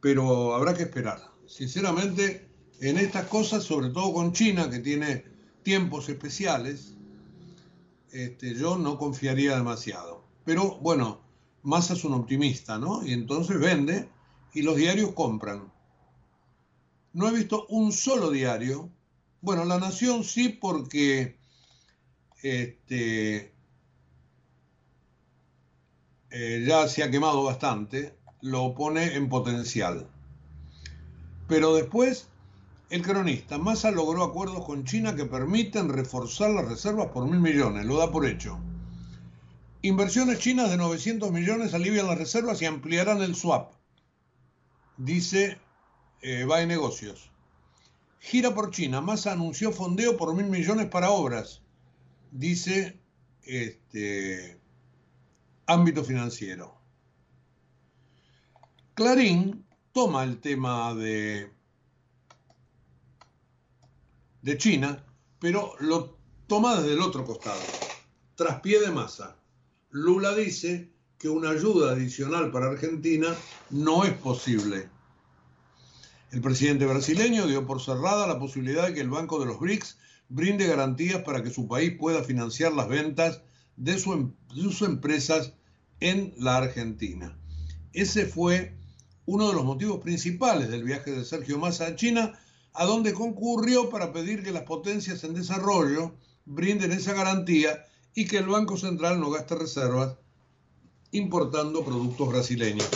[0.00, 1.20] pero habrá que esperar.
[1.46, 2.48] Sinceramente,
[2.80, 5.24] en estas cosas, sobre todo con China, que tiene
[5.62, 6.94] tiempos especiales,
[8.12, 10.24] este, yo no confiaría demasiado.
[10.44, 11.20] Pero bueno,
[11.62, 13.04] Massa es un optimista, ¿no?
[13.04, 14.08] Y entonces vende
[14.54, 15.72] y los diarios compran.
[17.12, 18.90] No he visto un solo diario.
[19.40, 21.36] Bueno, La Nación sí, porque
[22.42, 23.55] este,
[26.30, 30.08] eh, ya se ha quemado bastante, lo pone en potencial.
[31.48, 32.28] Pero después,
[32.90, 37.86] el cronista, Massa logró acuerdos con China que permiten reforzar las reservas por mil millones,
[37.86, 38.58] lo da por hecho.
[39.82, 43.72] Inversiones chinas de 900 millones alivian las reservas y ampliarán el swap,
[44.96, 45.58] dice
[46.22, 47.30] eh, va negocios.
[48.18, 51.62] Gira por China, Massa anunció fondeo por mil millones para obras,
[52.32, 52.98] dice
[53.44, 54.58] este,
[55.66, 56.74] ámbito financiero.
[58.94, 61.50] Clarín toma el tema de,
[64.42, 65.04] de China,
[65.38, 67.60] pero lo toma desde el otro costado,
[68.36, 69.36] tras pie de masa.
[69.90, 73.34] Lula dice que una ayuda adicional para Argentina
[73.70, 74.88] no es posible.
[76.30, 79.98] El presidente brasileño dio por cerrada la posibilidad de que el Banco de los BRICS
[80.28, 83.42] brinde garantías para que su país pueda financiar las ventas
[83.76, 85.52] de, em, sus empresas
[86.00, 87.38] en la Argentina.
[87.92, 88.76] Ese fue
[89.24, 92.38] uno de los motivos principales del viaje de Sergio Massa a China,
[92.72, 97.84] a donde concurrió para pedir que las potencias en desarrollo brinden esa garantía
[98.14, 100.16] y que el Banco Central no gaste reservas
[101.10, 102.88] importando productos brasileños.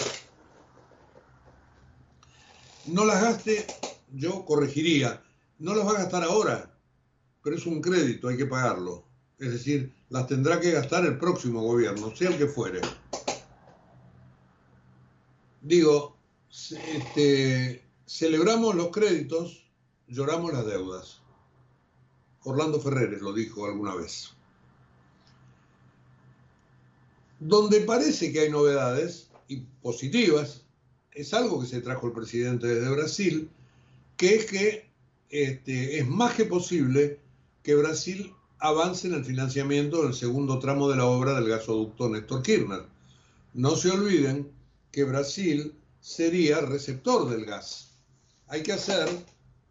[2.86, 3.66] No las gaste,
[4.12, 5.22] yo corregiría,
[5.58, 6.74] no las va a gastar ahora,
[7.42, 9.09] pero es un crédito, hay que pagarlo.
[9.40, 12.82] Es decir, las tendrá que gastar el próximo gobierno, sea el que fuere.
[15.62, 16.18] Digo,
[16.50, 19.66] este, celebramos los créditos,
[20.08, 21.22] lloramos las deudas.
[22.44, 24.30] Orlando Ferreres lo dijo alguna vez.
[27.38, 30.66] Donde parece que hay novedades y positivas,
[31.12, 33.50] es algo que se trajo el presidente desde Brasil,
[34.18, 34.90] que es que
[35.30, 37.20] este, es más que posible
[37.62, 42.42] que Brasil avance en el financiamiento del segundo tramo de la obra del gasoducto Néstor
[42.42, 42.82] Kirchner.
[43.54, 44.52] No se olviden
[44.92, 47.92] que Brasil sería receptor del gas.
[48.48, 49.08] Hay que hacer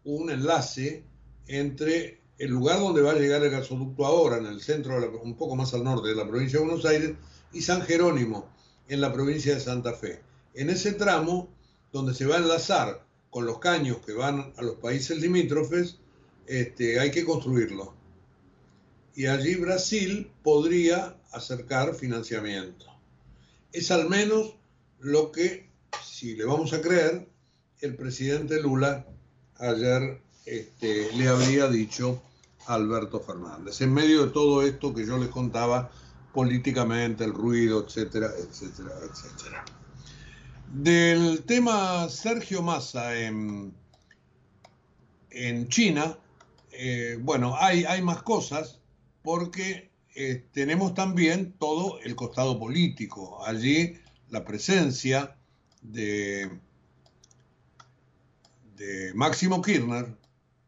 [0.04, 1.04] un enlace
[1.46, 5.54] entre el lugar donde va a llegar el gasoducto ahora, en el centro, un poco
[5.54, 7.14] más al norte de la provincia de Buenos Aires,
[7.52, 8.48] y San Jerónimo,
[8.88, 10.20] en la provincia de Santa Fe.
[10.54, 11.48] En ese tramo,
[11.92, 15.98] donde se va a enlazar con los caños que van a los países limítrofes,
[16.46, 17.99] este, hay que construirlo
[19.14, 22.86] y allí Brasil podría acercar financiamiento.
[23.72, 24.54] Es al menos
[24.98, 25.68] lo que,
[26.04, 27.28] si le vamos a creer,
[27.80, 29.06] el presidente Lula
[29.58, 32.22] ayer este, le habría dicho
[32.66, 33.80] a Alberto Fernández.
[33.80, 35.90] En medio de todo esto que yo les contaba
[36.32, 39.64] políticamente, el ruido, etcétera, etcétera, etcétera.
[40.72, 43.74] Del tema Sergio Massa en,
[45.30, 46.16] en China,
[46.70, 48.79] eh, bueno, hay, hay más cosas
[49.22, 53.44] porque eh, tenemos también todo el costado político.
[53.44, 55.36] Allí la presencia
[55.82, 56.50] de,
[58.76, 60.16] de Máximo Kirchner,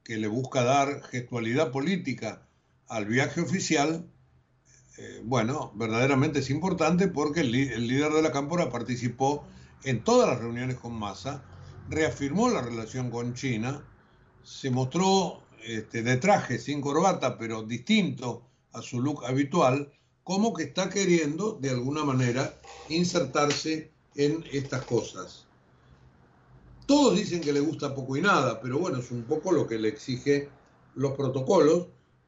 [0.04, 2.46] que le busca dar gestualidad política
[2.88, 4.06] al viaje oficial,
[4.98, 9.44] eh, bueno, verdaderamente es importante porque el, el, líder de la Cámpora participó
[9.84, 11.42] en todas las reuniones con Massa,
[11.88, 13.82] reafirmó la relación con China,
[14.42, 18.42] se mostró este, de traje, sin corbata, pero distinto
[18.72, 19.92] a su look habitual,
[20.24, 25.46] como que está queriendo de alguna manera insertarse en estas cosas.
[26.86, 29.78] Todos dicen que le gusta poco y nada, pero bueno, es un poco lo que
[29.78, 30.48] le exige
[30.94, 31.86] los protocolos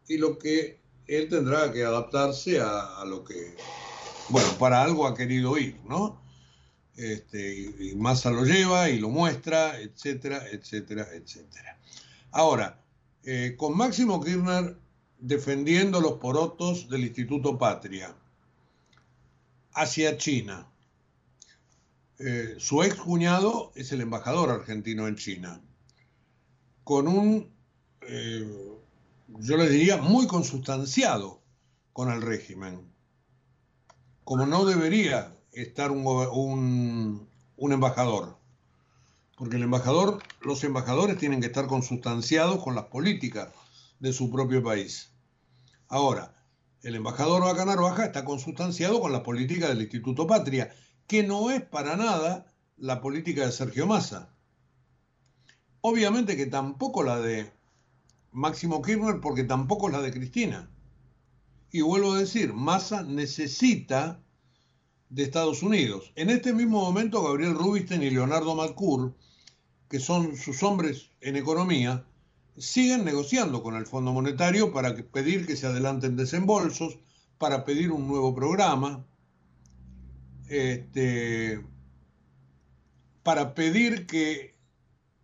[0.08, 3.56] y lo que él tendrá que adaptarse a, lo que,
[4.28, 6.22] bueno, para algo ha querido ir, ¿no?
[6.96, 11.78] Este, y, y Massa lo lleva y lo muestra, etcétera, etcétera, etcétera.
[12.30, 12.83] Ahora,
[13.26, 14.76] eh, con Máximo Kirchner
[15.18, 18.14] defendiendo los porotos del Instituto Patria
[19.72, 20.66] hacia China.
[22.18, 25.60] Eh, su ex cuñado es el embajador argentino en China,
[26.84, 27.50] con un,
[28.02, 28.78] eh,
[29.28, 31.40] yo le diría, muy consustanciado
[31.92, 32.92] con el régimen.
[34.24, 38.38] como no debería estar un, embajador.
[39.36, 43.48] Porque el embajador, los embajadores tienen que estar consustanciados con las políticas
[43.98, 45.12] de su propio país.
[45.88, 46.34] Ahora,
[46.82, 50.74] el embajador Vaca Narvaja está consustanciado con la política del Instituto Patria,
[51.06, 54.34] que no es para nada la política de Sergio Massa.
[55.80, 57.52] Obviamente que tampoco la de
[58.32, 60.70] Máximo Kirchner, porque tampoco la de Cristina.
[61.70, 64.22] Y vuelvo a decir, Massa necesita
[65.14, 66.12] de Estados Unidos.
[66.16, 69.14] En este mismo momento, Gabriel Rubinstein y Leonardo Malcour,
[69.88, 72.04] que son sus hombres en economía,
[72.58, 76.98] siguen negociando con el Fondo Monetario para pedir que se adelanten desembolsos,
[77.38, 79.04] para pedir un nuevo programa,
[80.48, 81.64] este,
[83.22, 84.56] para pedir que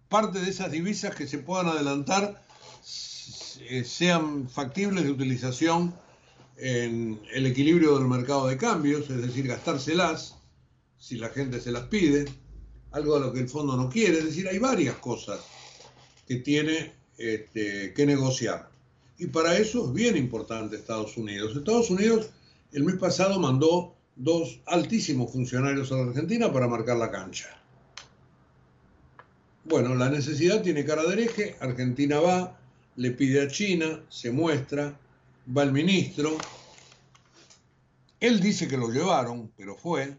[0.08, 2.40] parte de esas divisas que se puedan adelantar
[3.84, 5.94] sean factibles de utilización
[6.60, 10.36] en el equilibrio del mercado de cambios, es decir, gastárselas
[10.98, 12.26] si la gente se las pide,
[12.92, 15.40] algo de lo que el fondo no quiere, es decir, hay varias cosas
[16.28, 18.68] que tiene este, que negociar.
[19.18, 21.56] Y para eso es bien importante Estados Unidos.
[21.56, 22.30] Estados Unidos
[22.72, 27.48] el mes pasado mandó dos altísimos funcionarios a la Argentina para marcar la cancha.
[29.64, 32.58] Bueno, la necesidad tiene cara de hereje, Argentina va,
[32.96, 34.98] le pide a China, se muestra,
[35.46, 36.36] va el ministro,
[38.20, 40.16] él dice que lo llevaron, pero fue,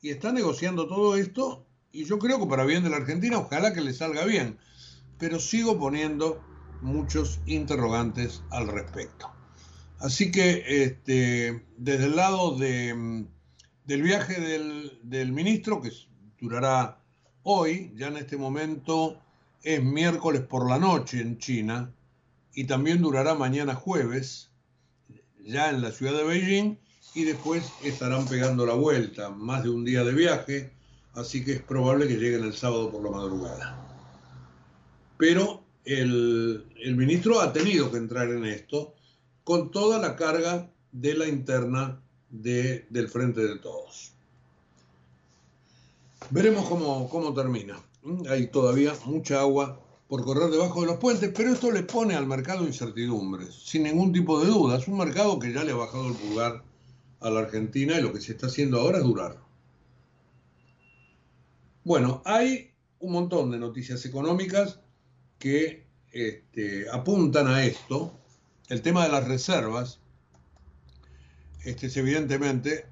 [0.00, 3.72] y está negociando todo esto, y yo creo que para bien de la Argentina, ojalá
[3.72, 4.58] que le salga bien
[5.18, 6.42] pero sigo poniendo
[6.82, 9.30] muchos interrogantes al respecto.
[9.98, 13.24] Así que este, desde el lado de,
[13.86, 15.90] del viaje del, del ministro, que
[16.40, 16.98] durará
[17.42, 19.20] hoy, ya en este momento
[19.62, 21.90] es miércoles por la noche en China,
[22.52, 24.50] y también durará mañana jueves,
[25.44, 26.76] ya en la ciudad de Beijing,
[27.14, 30.72] y después estarán pegando la vuelta, más de un día de viaje,
[31.12, 33.84] así que es probable que lleguen el sábado por la madrugada
[35.16, 36.66] pero el,
[36.96, 38.94] ministro ha tenido que entrar en esto
[39.42, 44.12] con toda la carga de la interna del Frente de Todos.
[46.30, 47.76] Veremos cómo, cómo termina.
[48.28, 49.80] Hay todavía mucha agua
[50.14, 54.12] por correr debajo de los puentes, pero esto le pone al mercado incertidumbres, sin ningún
[54.12, 54.78] tipo de duda.
[54.78, 56.62] Es un mercado que ya le ha bajado el pulgar
[57.18, 59.40] a la Argentina y lo que se está haciendo ahora es durar.
[61.82, 64.78] Bueno, hay un montón de noticias económicas
[65.40, 68.16] que este, apuntan a esto.
[68.68, 69.98] El tema de las reservas
[71.64, 72.86] este es evidentemente,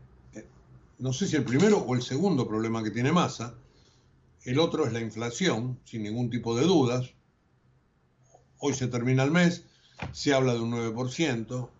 [0.98, 3.54] no sé si el primero o el segundo problema que tiene Massa.
[4.44, 7.10] El otro es la inflación, sin ningún tipo de dudas.
[8.58, 9.64] Hoy se termina el mes,
[10.12, 11.70] se habla de un 9%,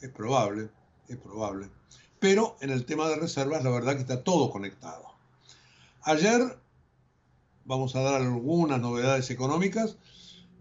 [0.00, 0.70] es probable,
[1.08, 1.70] es probable.
[2.20, 5.06] Pero en el tema de reservas, la verdad que está todo conectado.
[6.02, 6.58] Ayer
[7.64, 9.96] vamos a dar algunas novedades económicas,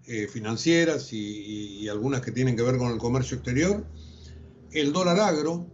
[0.07, 3.85] eh, financieras y, algunas que tienen que ver con el comercio exterior.
[4.71, 5.67] El dólar agro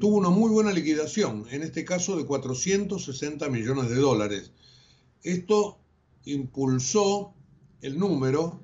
[0.00, 4.52] tuvo una muy buena liquidación, en este caso de 460 millones de dólares.
[5.22, 5.78] Esto
[6.24, 7.34] impulsó
[7.82, 8.60] el número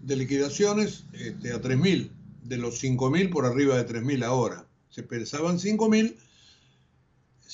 [0.00, 2.10] de liquidaciones este, a 3.000,
[2.42, 4.68] de los 5.000 por arriba de 3.000 ahora.
[4.90, 6.14] Se pensaban 5.000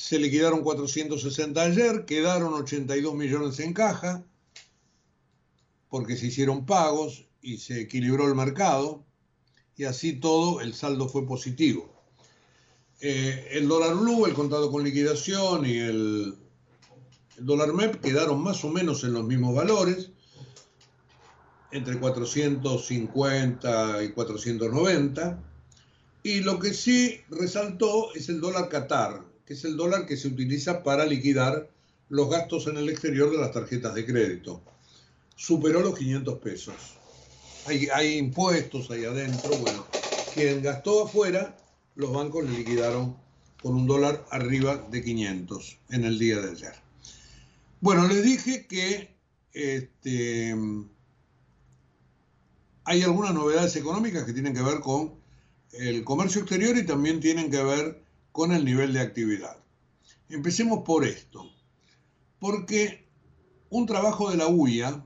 [0.01, 4.25] se liquidaron 460 ayer, quedaron 82 millones en caja,
[5.89, 9.05] porque se hicieron pagos y se equilibró el mercado,
[9.77, 12.00] y así todo el saldo fue positivo.
[13.01, 16.37] Eh, el dólar blue, el contado con liquidación y el,
[17.41, 20.11] dólar MEP quedaron más o menos en los mismos valores,
[21.73, 25.43] entre 450 y 490.
[26.23, 30.29] Y lo que sí resaltó es el dólar Qatar, que es el dólar que se
[30.29, 31.71] utiliza para liquidar
[32.11, 34.61] los gastos en el exterior de las tarjetas de crédito.
[35.37, 36.75] Superó los 500 pesos.
[37.67, 39.57] Hay, impuestos ahí adentro.
[39.57, 39.87] Bueno,
[40.35, 41.57] quien gastó afuera,
[41.95, 43.17] los bancos le liquidaron
[43.63, 46.75] con un dólar arriba de 500 en el día de ayer.
[47.81, 49.15] Bueno, les dije que
[49.53, 50.55] este,
[52.85, 55.15] hay algunas novedades económicas que tienen que ver con
[55.73, 59.57] el comercio exterior y también tienen que ver con el nivel de actividad.
[60.29, 61.51] Empecemos por esto,
[62.39, 63.07] porque
[63.69, 65.05] un trabajo de la UIA,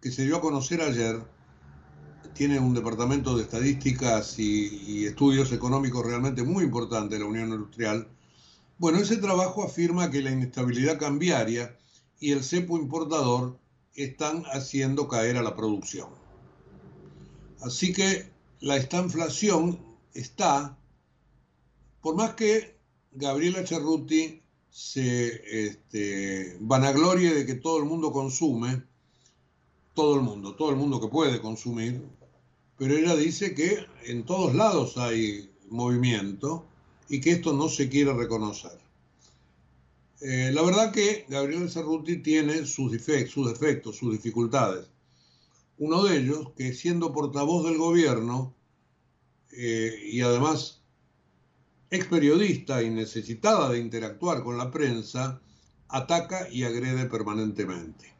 [0.00, 1.22] que se dio a conocer ayer,
[2.34, 8.08] tiene un departamento de estadísticas y, estudios económicos realmente muy importante la Unión Industrial.
[8.78, 11.76] Bueno, ese trabajo afirma que la inestabilidad cambiaria
[12.18, 13.58] y el cepo importador
[13.94, 16.08] están haciendo caer a la producción.
[17.60, 18.30] Así que
[18.60, 19.78] la estanflación
[20.14, 20.76] está
[22.02, 22.76] por más que
[23.12, 28.82] Gabriela Cerruti se este, vanaglorie de que todo el mundo consume,
[29.94, 32.02] todo el mundo, todo el mundo que puede consumir,
[32.82, 36.66] pero ella dice que en todos lados hay movimiento
[37.08, 38.76] y que esto no se quiere reconocer.
[40.20, 44.88] Eh, la verdad que Gabriel Cerruti tiene sus, defectos, sus defectos, sus dificultades.
[45.78, 48.52] Uno de ellos, que siendo portavoz del gobierno
[49.52, 50.82] eh, y además
[51.88, 55.40] ex periodista y necesitada de interactuar con la prensa,
[55.86, 58.12] ataca y agrede permanentemente.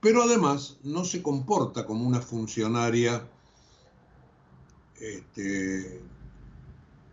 [0.00, 3.28] Pero además no se comporta como una funcionaria
[5.02, 6.00] este,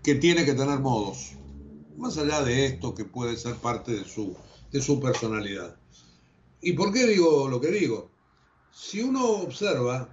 [0.04, 1.32] que tiene que tener modos,
[1.98, 4.38] más allá de esto que puede ser parte de su,
[4.72, 5.76] de su personalidad.
[6.62, 8.12] ¿Y por qué digo lo que digo?
[8.72, 10.08] Si uno observa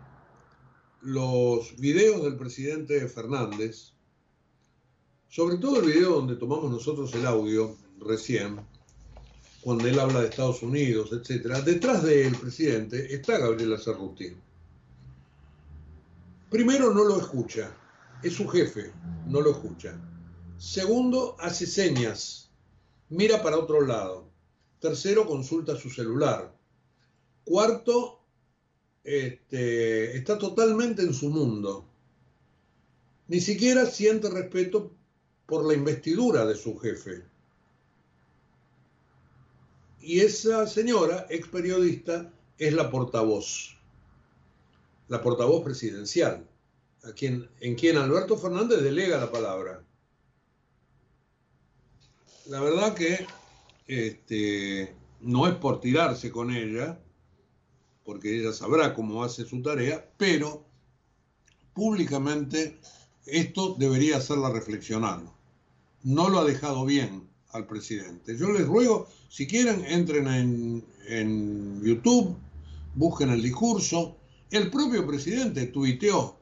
[1.02, 3.92] los videos del presidente Fernández,
[5.28, 8.58] sobre todo el video donde tomamos nosotros el audio recién,
[9.60, 14.32] cuando él habla de Estados Unidos, etc., detrás del presidente está Gabriela Cerruti.
[16.56, 17.70] Primero, no lo escucha,
[18.22, 18.90] es su jefe,
[19.26, 20.00] no lo escucha.
[20.56, 22.50] Segundo, hace señas,
[23.10, 24.30] mira para otro lado.
[24.80, 26.56] Tercero, consulta su celular.
[27.44, 28.22] Cuarto,
[29.04, 31.84] este, está totalmente en su mundo.
[33.28, 34.92] Ni siquiera siente respeto
[35.44, 37.22] por la investidura de su jefe.
[40.00, 43.75] Y esa señora, ex periodista, es la portavoz,
[45.08, 46.48] la portavoz presidencial,
[47.04, 49.84] a quien, en quien Alberto Fernández delega la palabra.
[52.46, 53.26] La verdad que
[53.86, 57.00] este, no es por tirarse con ella,
[58.04, 60.64] porque ella sabrá cómo hace su tarea, pero
[61.74, 62.78] públicamente
[63.26, 65.36] esto debería hacerla reflexionar
[66.06, 68.38] no lo ha dejado bien al presidente.
[68.38, 72.36] Yo les ruego, si quieren, entren en, en YouTube,
[72.94, 74.16] busquen el discurso.
[74.50, 76.36] El propio presidente tuiteó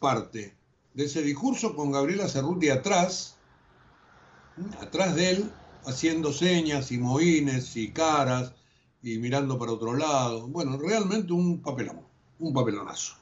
[0.00, 0.56] parte
[0.94, 3.36] de ese discurso con Gabriela Cerruti atrás,
[4.80, 5.50] atrás de él,
[5.84, 8.54] haciendo señas y mohines y caras
[9.04, 10.48] y mirando para otro lado.
[10.48, 12.00] Bueno, realmente un papelón,
[12.40, 13.14] un papelonazo.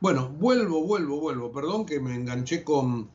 [0.00, 1.52] Bueno, vuelvo, vuelvo, vuelvo.
[1.52, 3.10] Perdón que me enganché con,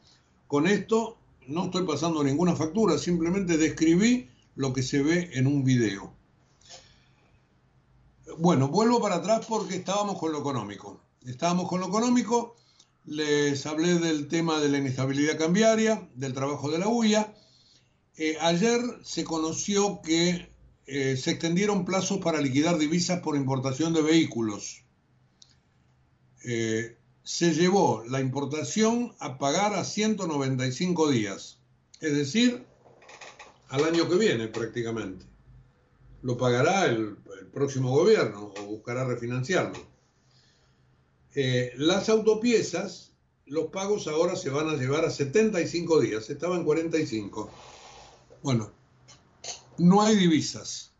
[0.47, 5.63] con esto no estoy pasando ninguna factura, simplemente describí lo que se ve en un
[5.63, 6.13] video.
[8.37, 11.01] Bueno, vuelvo para atrás porque estábamos con lo económico.
[11.25, 12.55] Estábamos con lo económico,
[13.05, 17.33] les hablé del tema de la inestabilidad cambiaria, del trabajo de la UIA.
[18.17, 20.51] Eh, ayer se conoció que
[20.85, 24.83] eh, se extendieron plazos para liquidar divisas por importación de vehículos.
[26.45, 31.59] Eh, se llevó la importación a pagar a 195 días,
[32.01, 32.65] es decir,
[33.69, 35.32] al año que viene prácticamente.
[36.23, 37.17] Lo pagará el,
[37.53, 39.77] próximo gobierno o buscará refinanciarlo.
[41.35, 43.11] Eh, las autopiezas,
[43.45, 47.51] los pagos ahora se van a llevar a 75 días, estaban en 45.
[48.41, 48.71] Bueno,
[49.77, 50.93] no hay divisas.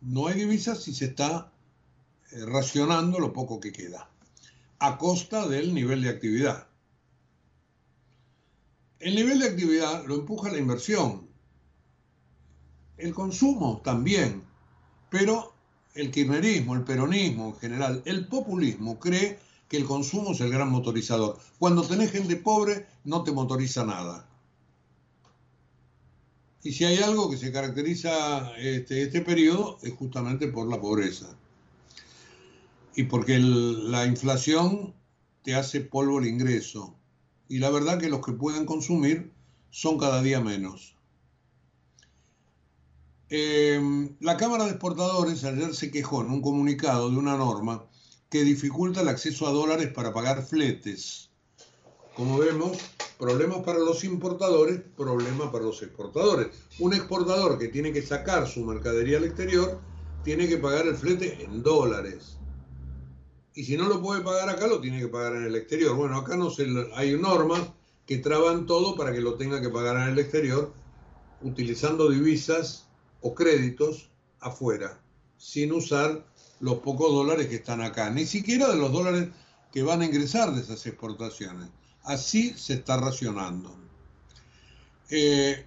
[0.00, 1.52] No hay divisas si se está
[2.30, 4.08] eh, racionando lo poco que queda
[4.82, 6.66] a costa del nivel de actividad.
[8.98, 11.28] El nivel de actividad lo empuja la inversión,
[13.02, 14.42] el consumo también,
[15.10, 15.52] pero
[15.94, 19.38] el kirchnerismo, el peronismo en general, el populismo cree
[19.68, 21.38] que el consumo es el gran motorizador.
[21.58, 24.28] Cuando tenés gente pobre, no te motoriza nada.
[26.62, 31.26] Y si hay algo que se caracteriza este, este periodo es justamente por la pobreza
[32.94, 34.94] y porque la inflación
[35.42, 36.94] te hace polvo el ingreso.
[37.48, 39.32] Y la verdad que los que pueden consumir
[39.70, 40.94] son cada día menos.
[43.34, 47.82] Em, la Cámara de Exportadores ayer se quejó en un comunicado de una norma
[48.28, 51.30] que dificulta el acceso a dólares para pagar fletes.
[52.14, 52.76] Como vemos,
[53.18, 56.48] problemas para los importadores, problemas para los exportadores.
[56.78, 59.80] Un exportador que tiene que sacar su mercadería al exterior
[60.24, 62.36] tiene que pagar el flete en dólares
[63.54, 65.94] y si no lo puede pagar acá, lo tiene que pagar en el exterior.
[65.94, 67.60] Bueno, acá no se, hay normas
[68.06, 70.72] que traban todo para que lo tenga que pagar en el exterior,
[71.42, 72.88] utilizando divisas
[73.22, 74.10] o créditos
[74.40, 75.00] afuera,
[75.38, 76.26] sin usar
[76.60, 79.28] los pocos dólares que están acá, ni siquiera de los dólares
[79.72, 81.68] que van a ingresar de esas exportaciones.
[82.02, 83.74] Así se está racionando.
[85.10, 85.66] Eh,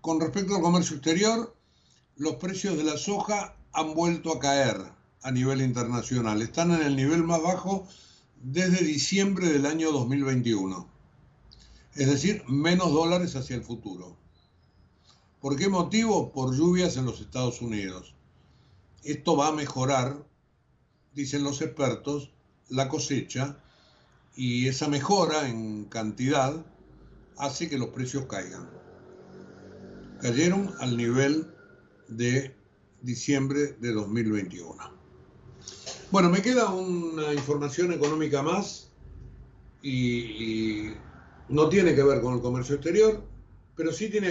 [0.00, 1.54] con respecto al comercio exterior,
[2.16, 4.76] los precios de la soja han vuelto a caer
[5.22, 6.40] a nivel internacional.
[6.42, 7.86] Están en el nivel más bajo
[8.42, 10.88] desde diciembre del año 2021.
[11.94, 14.16] es decir, menos dólares hacia el futuro.
[15.46, 16.32] ¿Por qué motivo?
[16.32, 18.16] Por lluvias en los Estados Unidos.
[19.04, 20.26] Esto va a mejorar,
[21.14, 22.32] dicen los expertos,
[22.68, 23.56] la cosecha
[24.34, 26.66] y esa mejora en cantidad
[27.38, 28.68] hace que los precios caigan.
[30.20, 31.54] Cayeron al nivel
[32.08, 32.56] de
[33.02, 34.74] diciembre de 2021.
[36.10, 38.90] Bueno, me queda una información económica más
[39.80, 40.90] y,
[41.48, 43.35] no tiene que ver con el comercio exterior,
[43.76, 44.28] pero sí tiene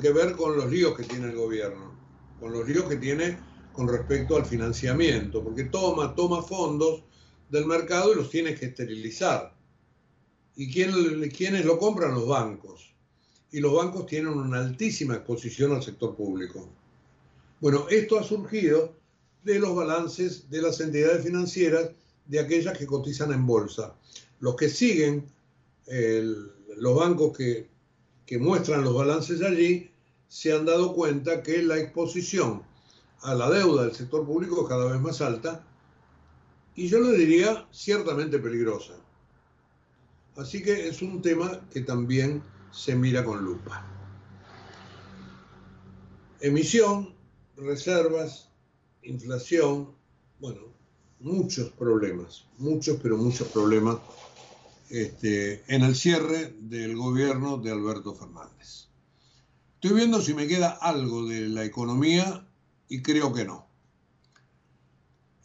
[0.00, 1.96] que ver con los líos que tiene el gobierno,
[2.40, 3.38] con los líos que tiene
[3.72, 7.04] con respecto al financiamiento, porque toma, toma fondos
[7.48, 9.54] del mercado y los tiene que esterilizar.
[10.56, 12.12] ¿Y quién, quiénes lo compran?
[12.12, 12.92] Los bancos.
[13.52, 16.68] Y los bancos tienen una altísima exposición al sector público.
[17.60, 18.94] Bueno, esto ha surgido
[19.44, 21.90] de los balances de las entidades financieras
[22.26, 23.94] de aquellas que cotizan en bolsa.
[24.40, 25.26] Los que siguen
[26.76, 27.71] los bancos que,
[28.26, 29.90] que muestran los balances allí
[30.28, 32.62] se han dado cuenta que la exposición
[33.20, 35.64] a la deuda del sector público es cada vez más alta
[36.74, 38.94] y yo le diría ciertamente peligrosa.
[40.36, 43.86] Así que es un tema que también se mira con lupa.
[46.40, 47.14] Emisión,
[47.56, 48.48] reservas,
[49.02, 49.94] inflación,
[50.40, 50.62] bueno,
[51.20, 53.98] muchos problemas, muchos, pero muchos problemas
[54.92, 58.88] este, en el cierre del gobierno de Alberto Fernández.
[59.76, 62.46] Estoy viendo si me queda algo de la economía
[62.88, 63.66] y creo que no.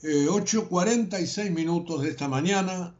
[0.04, 2.94] 8.46 eh, minutos de esta mañana.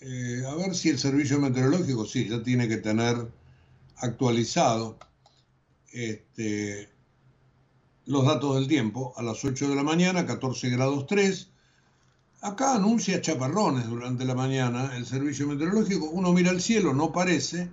[0.00, 3.28] Eh, a ver si el servicio meteorológico, sí, ya tiene que tener
[3.96, 4.96] actualizado
[5.90, 6.88] este,
[8.04, 9.12] los datos del tiempo.
[9.16, 11.50] A las 8 de la mañana, 14 grados 3.
[12.42, 16.10] Acá anuncia chaparrones durante la mañana el servicio meteorológico.
[16.10, 17.68] Uno mira el cielo, no parece,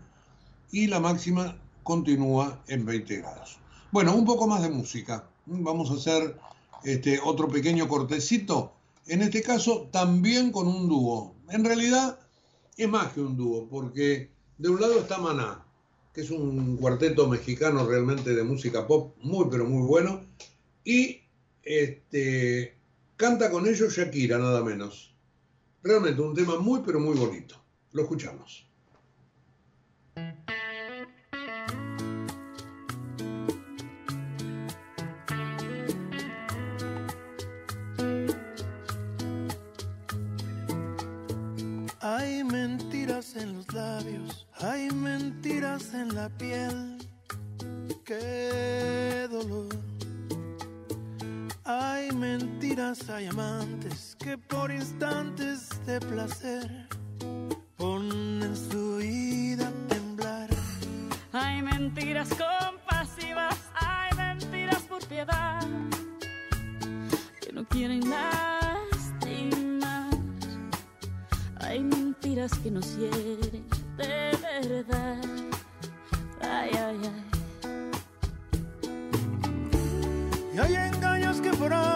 [0.71, 3.57] y la máxima continúa en 20 grados.
[3.91, 5.27] Bueno, un poco más de música.
[5.45, 6.37] Vamos a hacer
[6.83, 8.73] este, otro pequeño cortecito,
[9.07, 11.35] en este caso también con un dúo.
[11.49, 12.17] En realidad
[12.77, 15.63] es más que un dúo, porque de un lado está Maná,
[16.13, 20.21] que es un cuarteto mexicano realmente de música pop muy pero muy bueno,
[20.85, 21.19] y
[21.63, 22.77] este,
[23.23, 25.15] canta con ellos Shakira nada menos.
[25.81, 27.55] Realmente un tema muy pero muy bonito.
[27.93, 28.67] Lo escuchamos.
[43.35, 46.97] en los labios, hay mentiras en la piel.
[48.03, 49.92] Qué dolor.
[51.65, 56.87] Hay mentiras, hay amantes que por instantes de placer
[57.77, 60.49] ponen su vida a temblar.
[61.31, 65.61] Hay mentiras compasivas, hay mentiras por piedad
[67.41, 68.43] que no quieren nada
[71.73, 73.65] hay mentiras que nos hieren
[73.97, 75.17] de verdad.
[76.39, 77.22] Ay, ay, ay.
[81.65, 81.92] Engaños que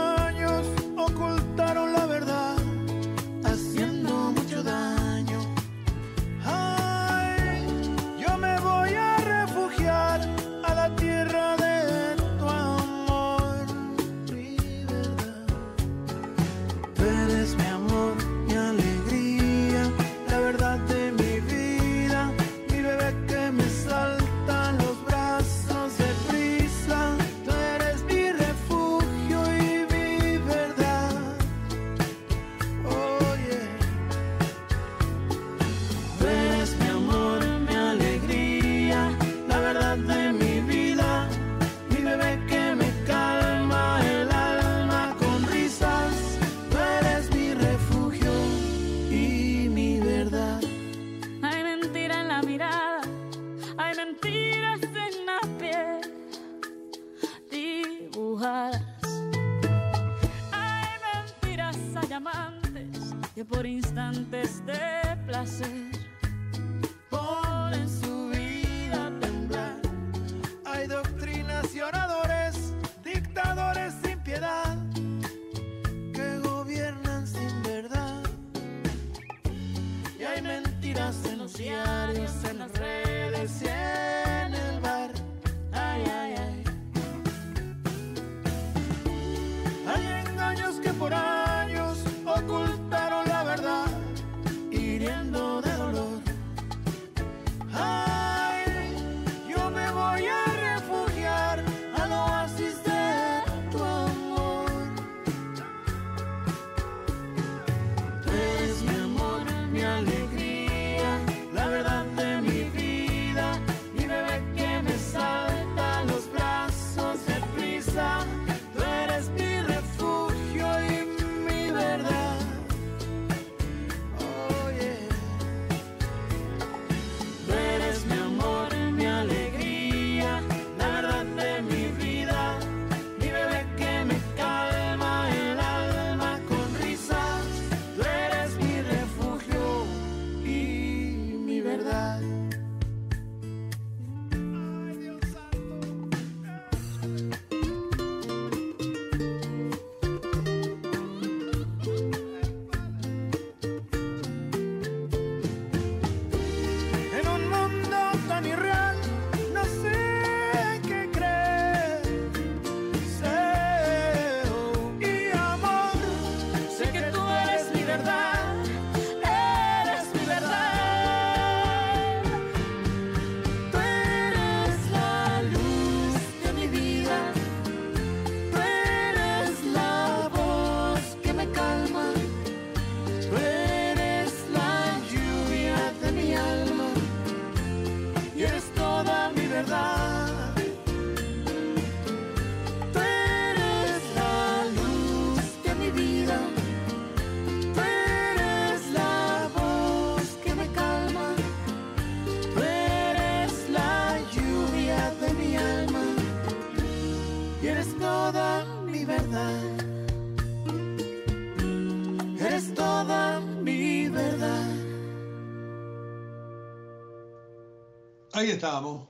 [218.38, 219.08] Ahí estábamos.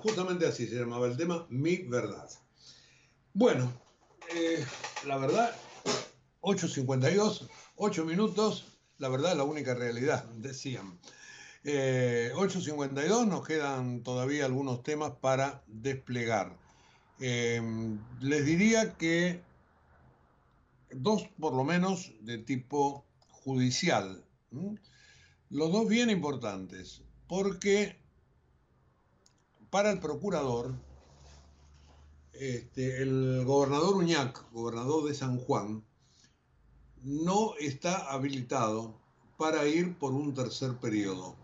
[0.00, 2.30] justamente así se llamaba el tema, Mi Verdad.
[3.34, 3.72] Bueno,
[4.32, 4.64] eh,
[5.08, 5.52] la verdad,
[6.42, 11.00] 8.52, 8 minutos, la verdad la única realidad, decían.
[11.64, 16.56] 8.52 eh, nos quedan todavía algunos temas para desplegar.
[17.18, 17.60] Eh,
[18.20, 19.42] les diría que
[20.92, 24.24] dos por lo menos de tipo judicial.
[25.50, 27.98] Los dos bien importantes, porque
[29.70, 30.74] para el procurador,
[32.32, 35.84] este, el gobernador Uñac, gobernador de San Juan,
[37.02, 38.94] no está habilitado
[39.36, 41.36] para ir por un tercer periodo.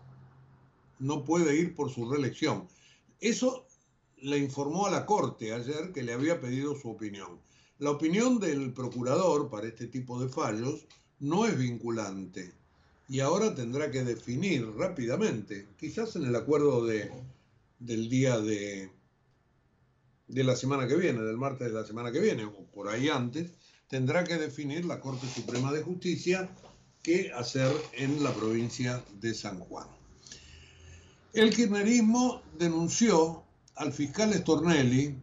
[0.99, 2.67] No puede ir por su reelección.
[3.19, 3.65] Eso
[4.17, 7.39] le informó a la Corte ayer que le había pedido su opinión.
[7.79, 10.85] La opinión del procurador para este tipo de fallos
[11.19, 12.53] no es vinculante
[13.07, 17.11] y ahora tendrá que definir rápidamente, quizás en el acuerdo de,
[17.79, 18.91] del día de,
[20.27, 23.09] de la semana que viene, del martes de la semana que viene, o por ahí
[23.09, 23.51] antes,
[23.87, 26.49] tendrá que definir la Corte Suprema de Justicia
[27.03, 29.87] qué hacer en la provincia de San Juan.
[31.33, 33.43] El kirchnerismo denunció
[33.75, 35.15] al fiscal Stornelli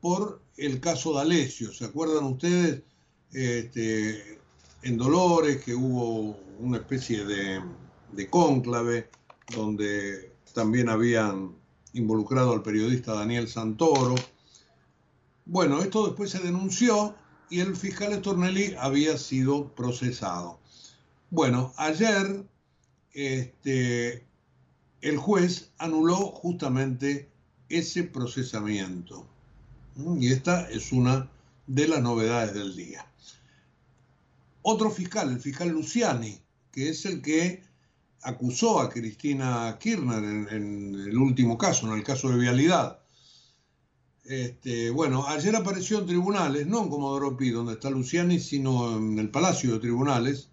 [0.00, 1.72] por el caso de Alessio.
[1.72, 2.82] ¿Se acuerdan ustedes?
[3.32, 4.40] Este,
[4.82, 7.60] en Dolores, que hubo una especie de,
[8.12, 9.08] de cónclave
[9.54, 11.59] donde también habían
[11.92, 14.14] involucrado al periodista Daniel Santoro.
[15.44, 17.14] Bueno, esto después se denunció
[17.48, 20.60] y el fiscal Stornelli había sido procesado.
[21.30, 22.44] Bueno, ayer
[23.12, 24.24] este,
[25.00, 27.28] el juez anuló justamente
[27.68, 29.26] ese procesamiento.
[30.18, 31.28] Y esta es una
[31.66, 33.06] de las novedades del día.
[34.62, 36.40] Otro fiscal, el fiscal Luciani,
[36.72, 37.62] que es el que
[38.22, 43.00] acusó a Cristina Kirchner en, el último caso, en el caso de vialidad.
[44.24, 49.18] Este, bueno, ayer apareció en tribunales, no en Comodoro Pi, donde está Luciani, sino en
[49.18, 50.50] el Palacio de Tribunales,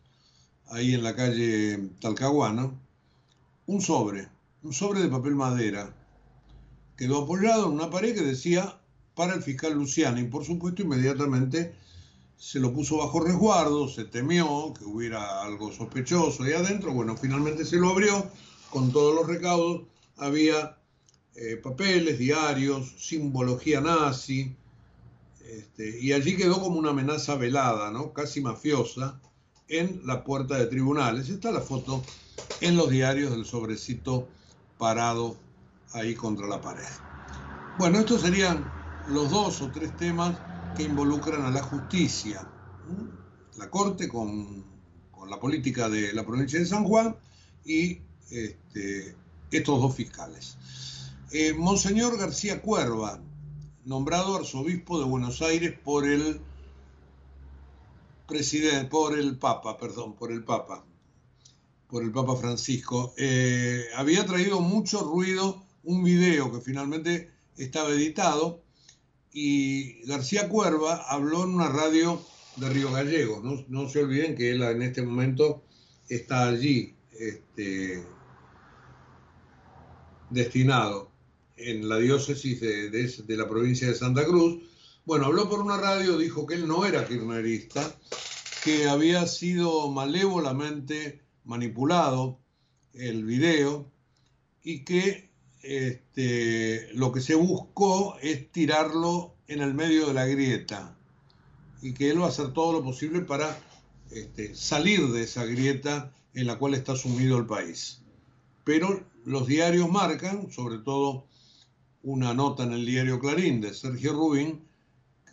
[0.69, 2.79] ahí en la calle Talcahuano,
[3.67, 4.29] un sobre,
[4.63, 5.93] un sobre de papel madera.
[6.95, 8.79] Quedó apoyado en una pared que decía
[9.13, 10.23] para el fiscal Luciani.
[10.23, 11.75] Por supuesto, inmediatamente
[12.37, 16.93] se lo puso bajo resguardo, se temió que hubiera algo sospechoso ahí adentro.
[16.93, 18.29] Bueno, finalmente se lo abrió
[18.69, 19.87] con todos los recaudos.
[20.17, 20.77] Había
[21.35, 24.55] eh, papeles, diarios, simbología nazi.
[25.41, 28.13] Este, y allí quedó como una amenaza velada, ¿no?
[28.13, 29.19] casi mafiosa,
[29.67, 31.29] en la puerta de tribunales.
[31.29, 32.03] Está la foto
[32.61, 34.27] en los diarios del sobrecito
[34.77, 35.37] parado
[35.93, 36.85] ahí contra la pared.
[37.79, 38.71] Bueno, estos serían
[39.07, 40.37] los dos o tres temas
[40.75, 42.47] que involucran a la justicia.
[43.57, 44.65] La Corte con,
[45.27, 47.15] la política de la provincia de San Juan
[47.65, 47.99] y
[48.29, 49.15] este,
[49.51, 50.57] estos dos fiscales.
[51.31, 53.19] Eh, Monseñor García Cuerva,
[53.83, 56.39] nombrado arzobispo de Buenos Aires por el
[58.27, 60.85] presidente, por el Papa, perdón, por el Papa,
[61.87, 68.61] por el Papa Francisco, eh, había traído mucho ruido un video que finalmente estaba editado
[69.39, 72.19] y García Cuerva habló en una radio
[72.55, 73.67] de Río Gallegos.
[73.69, 75.63] No, se olviden que él en este momento
[76.09, 78.03] está allí, este,
[80.31, 81.11] destinado
[81.55, 84.63] en la diócesis de, la provincia de Santa Cruz.
[85.05, 87.95] Bueno, habló por una radio, dijo que él no era kirchnerista,
[88.63, 92.39] que había sido malévolamente manipulado
[92.95, 93.91] el video
[94.63, 95.26] y que
[95.67, 100.97] este, lo que se buscó es tirarlo en el medio de la grieta
[101.81, 103.59] y que él va a hacer todo lo posible para
[104.11, 108.01] este, salir de esa grieta en la cual está sumido el país.
[108.63, 111.25] Pero los diarios marcan, sobre todo
[112.01, 114.61] una nota en el diario Clarín de Sergio Rubín,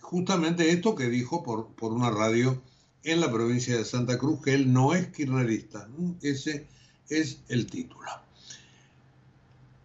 [0.01, 2.61] justamente esto que dijo por, por una radio
[3.05, 5.89] en la provincia de Santa Cruz, que él no es kirchnerista.
[6.23, 6.67] Ese
[7.09, 8.24] es el título.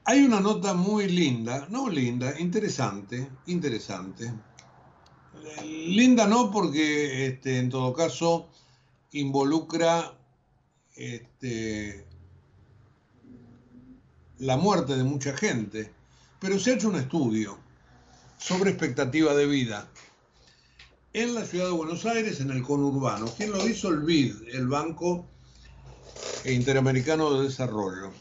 [0.09, 4.33] Hay una nota muy linda, no linda, interesante, interesante.
[5.63, 8.49] Linda no porque este, en todo caso
[9.11, 10.17] involucra
[10.95, 12.07] este,
[14.39, 15.93] la muerte de mucha gente,
[16.39, 17.59] pero se ha hecho un estudio
[18.39, 19.91] sobre expectativa de vida
[21.13, 23.27] en la ciudad de Buenos Aires, en el conurbano.
[23.37, 23.89] ¿Quién lo hizo?
[23.89, 25.27] El BID, el Banco
[26.45, 28.11] Interamericano de Desarrollo.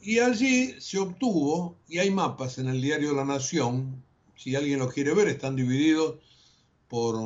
[0.00, 4.02] Y allí se obtuvo, y hay mapas en el diario La Nación,
[4.36, 6.16] si alguien los quiere ver, están divididos
[6.88, 7.16] por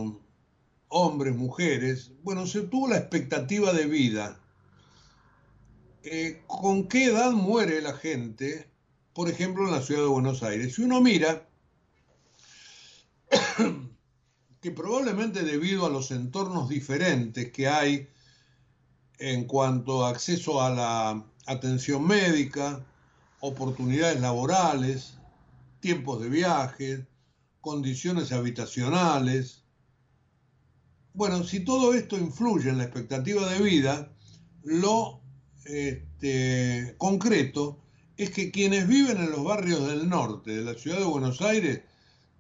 [0.89, 2.11] hombres, mujeres.
[2.23, 4.41] Bueno, se obtuvo la expectativa de vida.
[6.03, 8.69] Eh, ¿Con qué edad muere la gente
[9.15, 10.75] por ejemplo, en la ciudad de Buenos Aires.
[10.75, 11.49] Si uno mira
[14.61, 18.09] que probablemente debido a los entornos diferentes que hay
[19.19, 22.85] en cuanto a acceso a la atención médica,
[23.41, 25.15] oportunidades laborales,
[25.81, 27.07] tiempos de viaje,
[27.61, 29.63] condiciones habitacionales.
[31.13, 34.13] Bueno, si todo esto influye en la expectativa de vida,
[34.63, 35.21] lo
[35.65, 37.79] este, concreto
[38.17, 41.81] es que quienes viven en los barrios del norte de la ciudad de Buenos Aires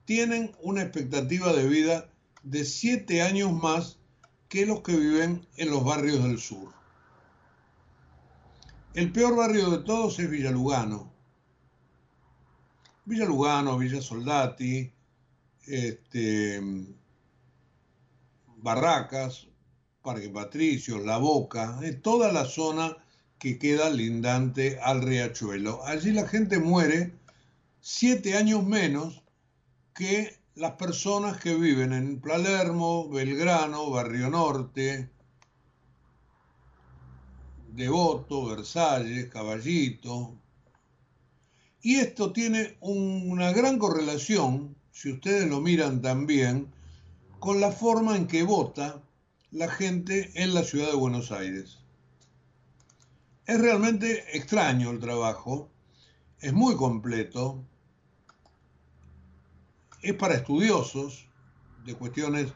[0.04, 2.10] tienen una expectativa de vida
[2.42, 3.98] de siete años más
[4.48, 6.68] que los que viven en los barrios del sur.
[8.94, 11.12] El peor barrio de todos es Villa Lugano.
[13.04, 14.88] Villa Soldati,
[15.66, 16.60] este,
[18.58, 19.48] Barracas,
[20.00, 22.96] Parque Patricio, La Boca, es toda la zona
[23.40, 25.84] que queda lindante al riachuelo.
[25.84, 27.18] Allí la gente muere
[27.80, 29.24] siete años menos
[29.92, 35.10] que las personas que viven en Palermo, Belgrano, Barrio Norte,
[37.74, 40.36] Devoto, Versalles, Caballito.
[41.82, 46.72] Y esto tiene una gran correlación, si ustedes lo miran también,
[47.40, 49.02] con la forma en que vota
[49.50, 51.78] la gente en la ciudad de Buenos Aires.
[53.46, 55.68] Es realmente extraño el trabajo,
[56.40, 57.62] es muy completo,
[60.00, 61.26] es para estudiosos
[61.84, 62.52] de cuestiones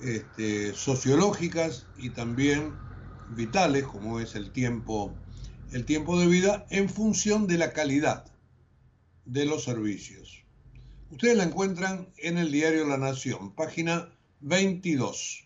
[0.00, 2.87] este, sociológicas y también
[3.30, 5.14] vitales, como es el tiempo,
[5.72, 8.24] el tiempo de vida, en función de la calidad
[9.24, 10.42] de los servicios.
[11.10, 14.10] Ustedes la encuentran en el diario La Nación, página
[14.40, 15.44] 22.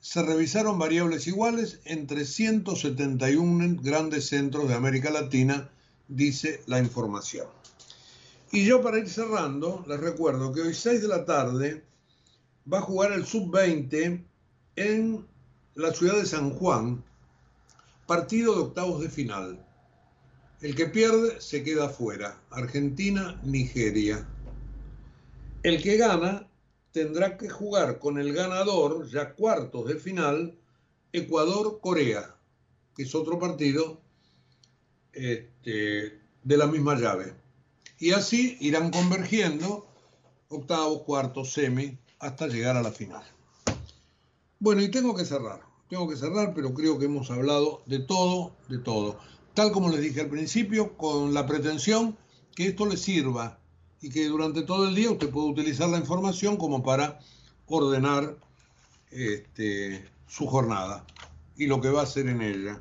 [0.00, 5.70] Se revisaron variables iguales en 371 grandes centros de América Latina,
[6.08, 7.46] dice la información.
[8.50, 11.84] Y yo para ir cerrando, les recuerdo que hoy 6 de la tarde
[12.70, 14.24] va a jugar el sub-20
[14.76, 15.26] en
[15.80, 17.02] la ciudad de San Juan,
[18.06, 19.66] partido de octavos de final.
[20.60, 22.38] El que pierde se queda fuera.
[22.50, 24.28] Argentina, Nigeria.
[25.62, 26.46] El que gana
[26.92, 30.58] tendrá que jugar con el ganador, ya cuartos de final,
[31.12, 32.36] Ecuador-Corea,
[32.94, 34.02] que es otro partido
[35.12, 37.34] este, de la misma llave.
[37.98, 39.86] Y así irán convergiendo
[40.48, 43.24] octavos, cuartos, semi, hasta llegar a la final.
[44.58, 48.52] Bueno, y tengo que cerrar, tengo que cerrar, pero creo que hemos hablado de todo,
[48.68, 49.18] de todo.
[49.52, 52.16] Tal como les dije al principio, con la pretensión
[52.54, 53.58] que esto le sirva
[54.00, 57.18] y que durante todo el día usted pueda utilizar la información como para
[57.66, 58.38] ordenar
[59.10, 61.04] este, su jornada
[61.56, 62.80] y lo que va a hacer en ella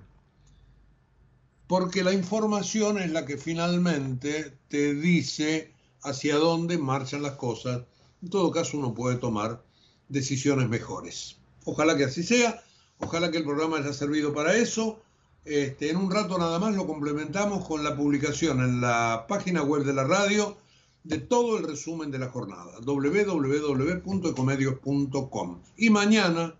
[1.70, 7.84] porque la información es la que finalmente te dice hacia dónde marchan las cosas.
[8.24, 9.64] En todo caso, uno puede tomar
[10.08, 11.38] decisiones mejores.
[11.66, 12.64] Ojalá que así sea,
[13.00, 15.00] ojalá que el programa haya servido para eso.
[15.46, 19.84] Este, en un rato nada más lo complementamos con la publicación en la página web
[19.84, 20.58] de la radio
[21.04, 25.62] de todo el resumen de la jornada, www.ecomedios.com.
[25.78, 26.54] Y mañana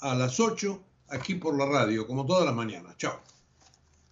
[0.00, 2.96] a las 8, aquí por la radio, como todas las mañanas.
[2.96, 3.20] Chao.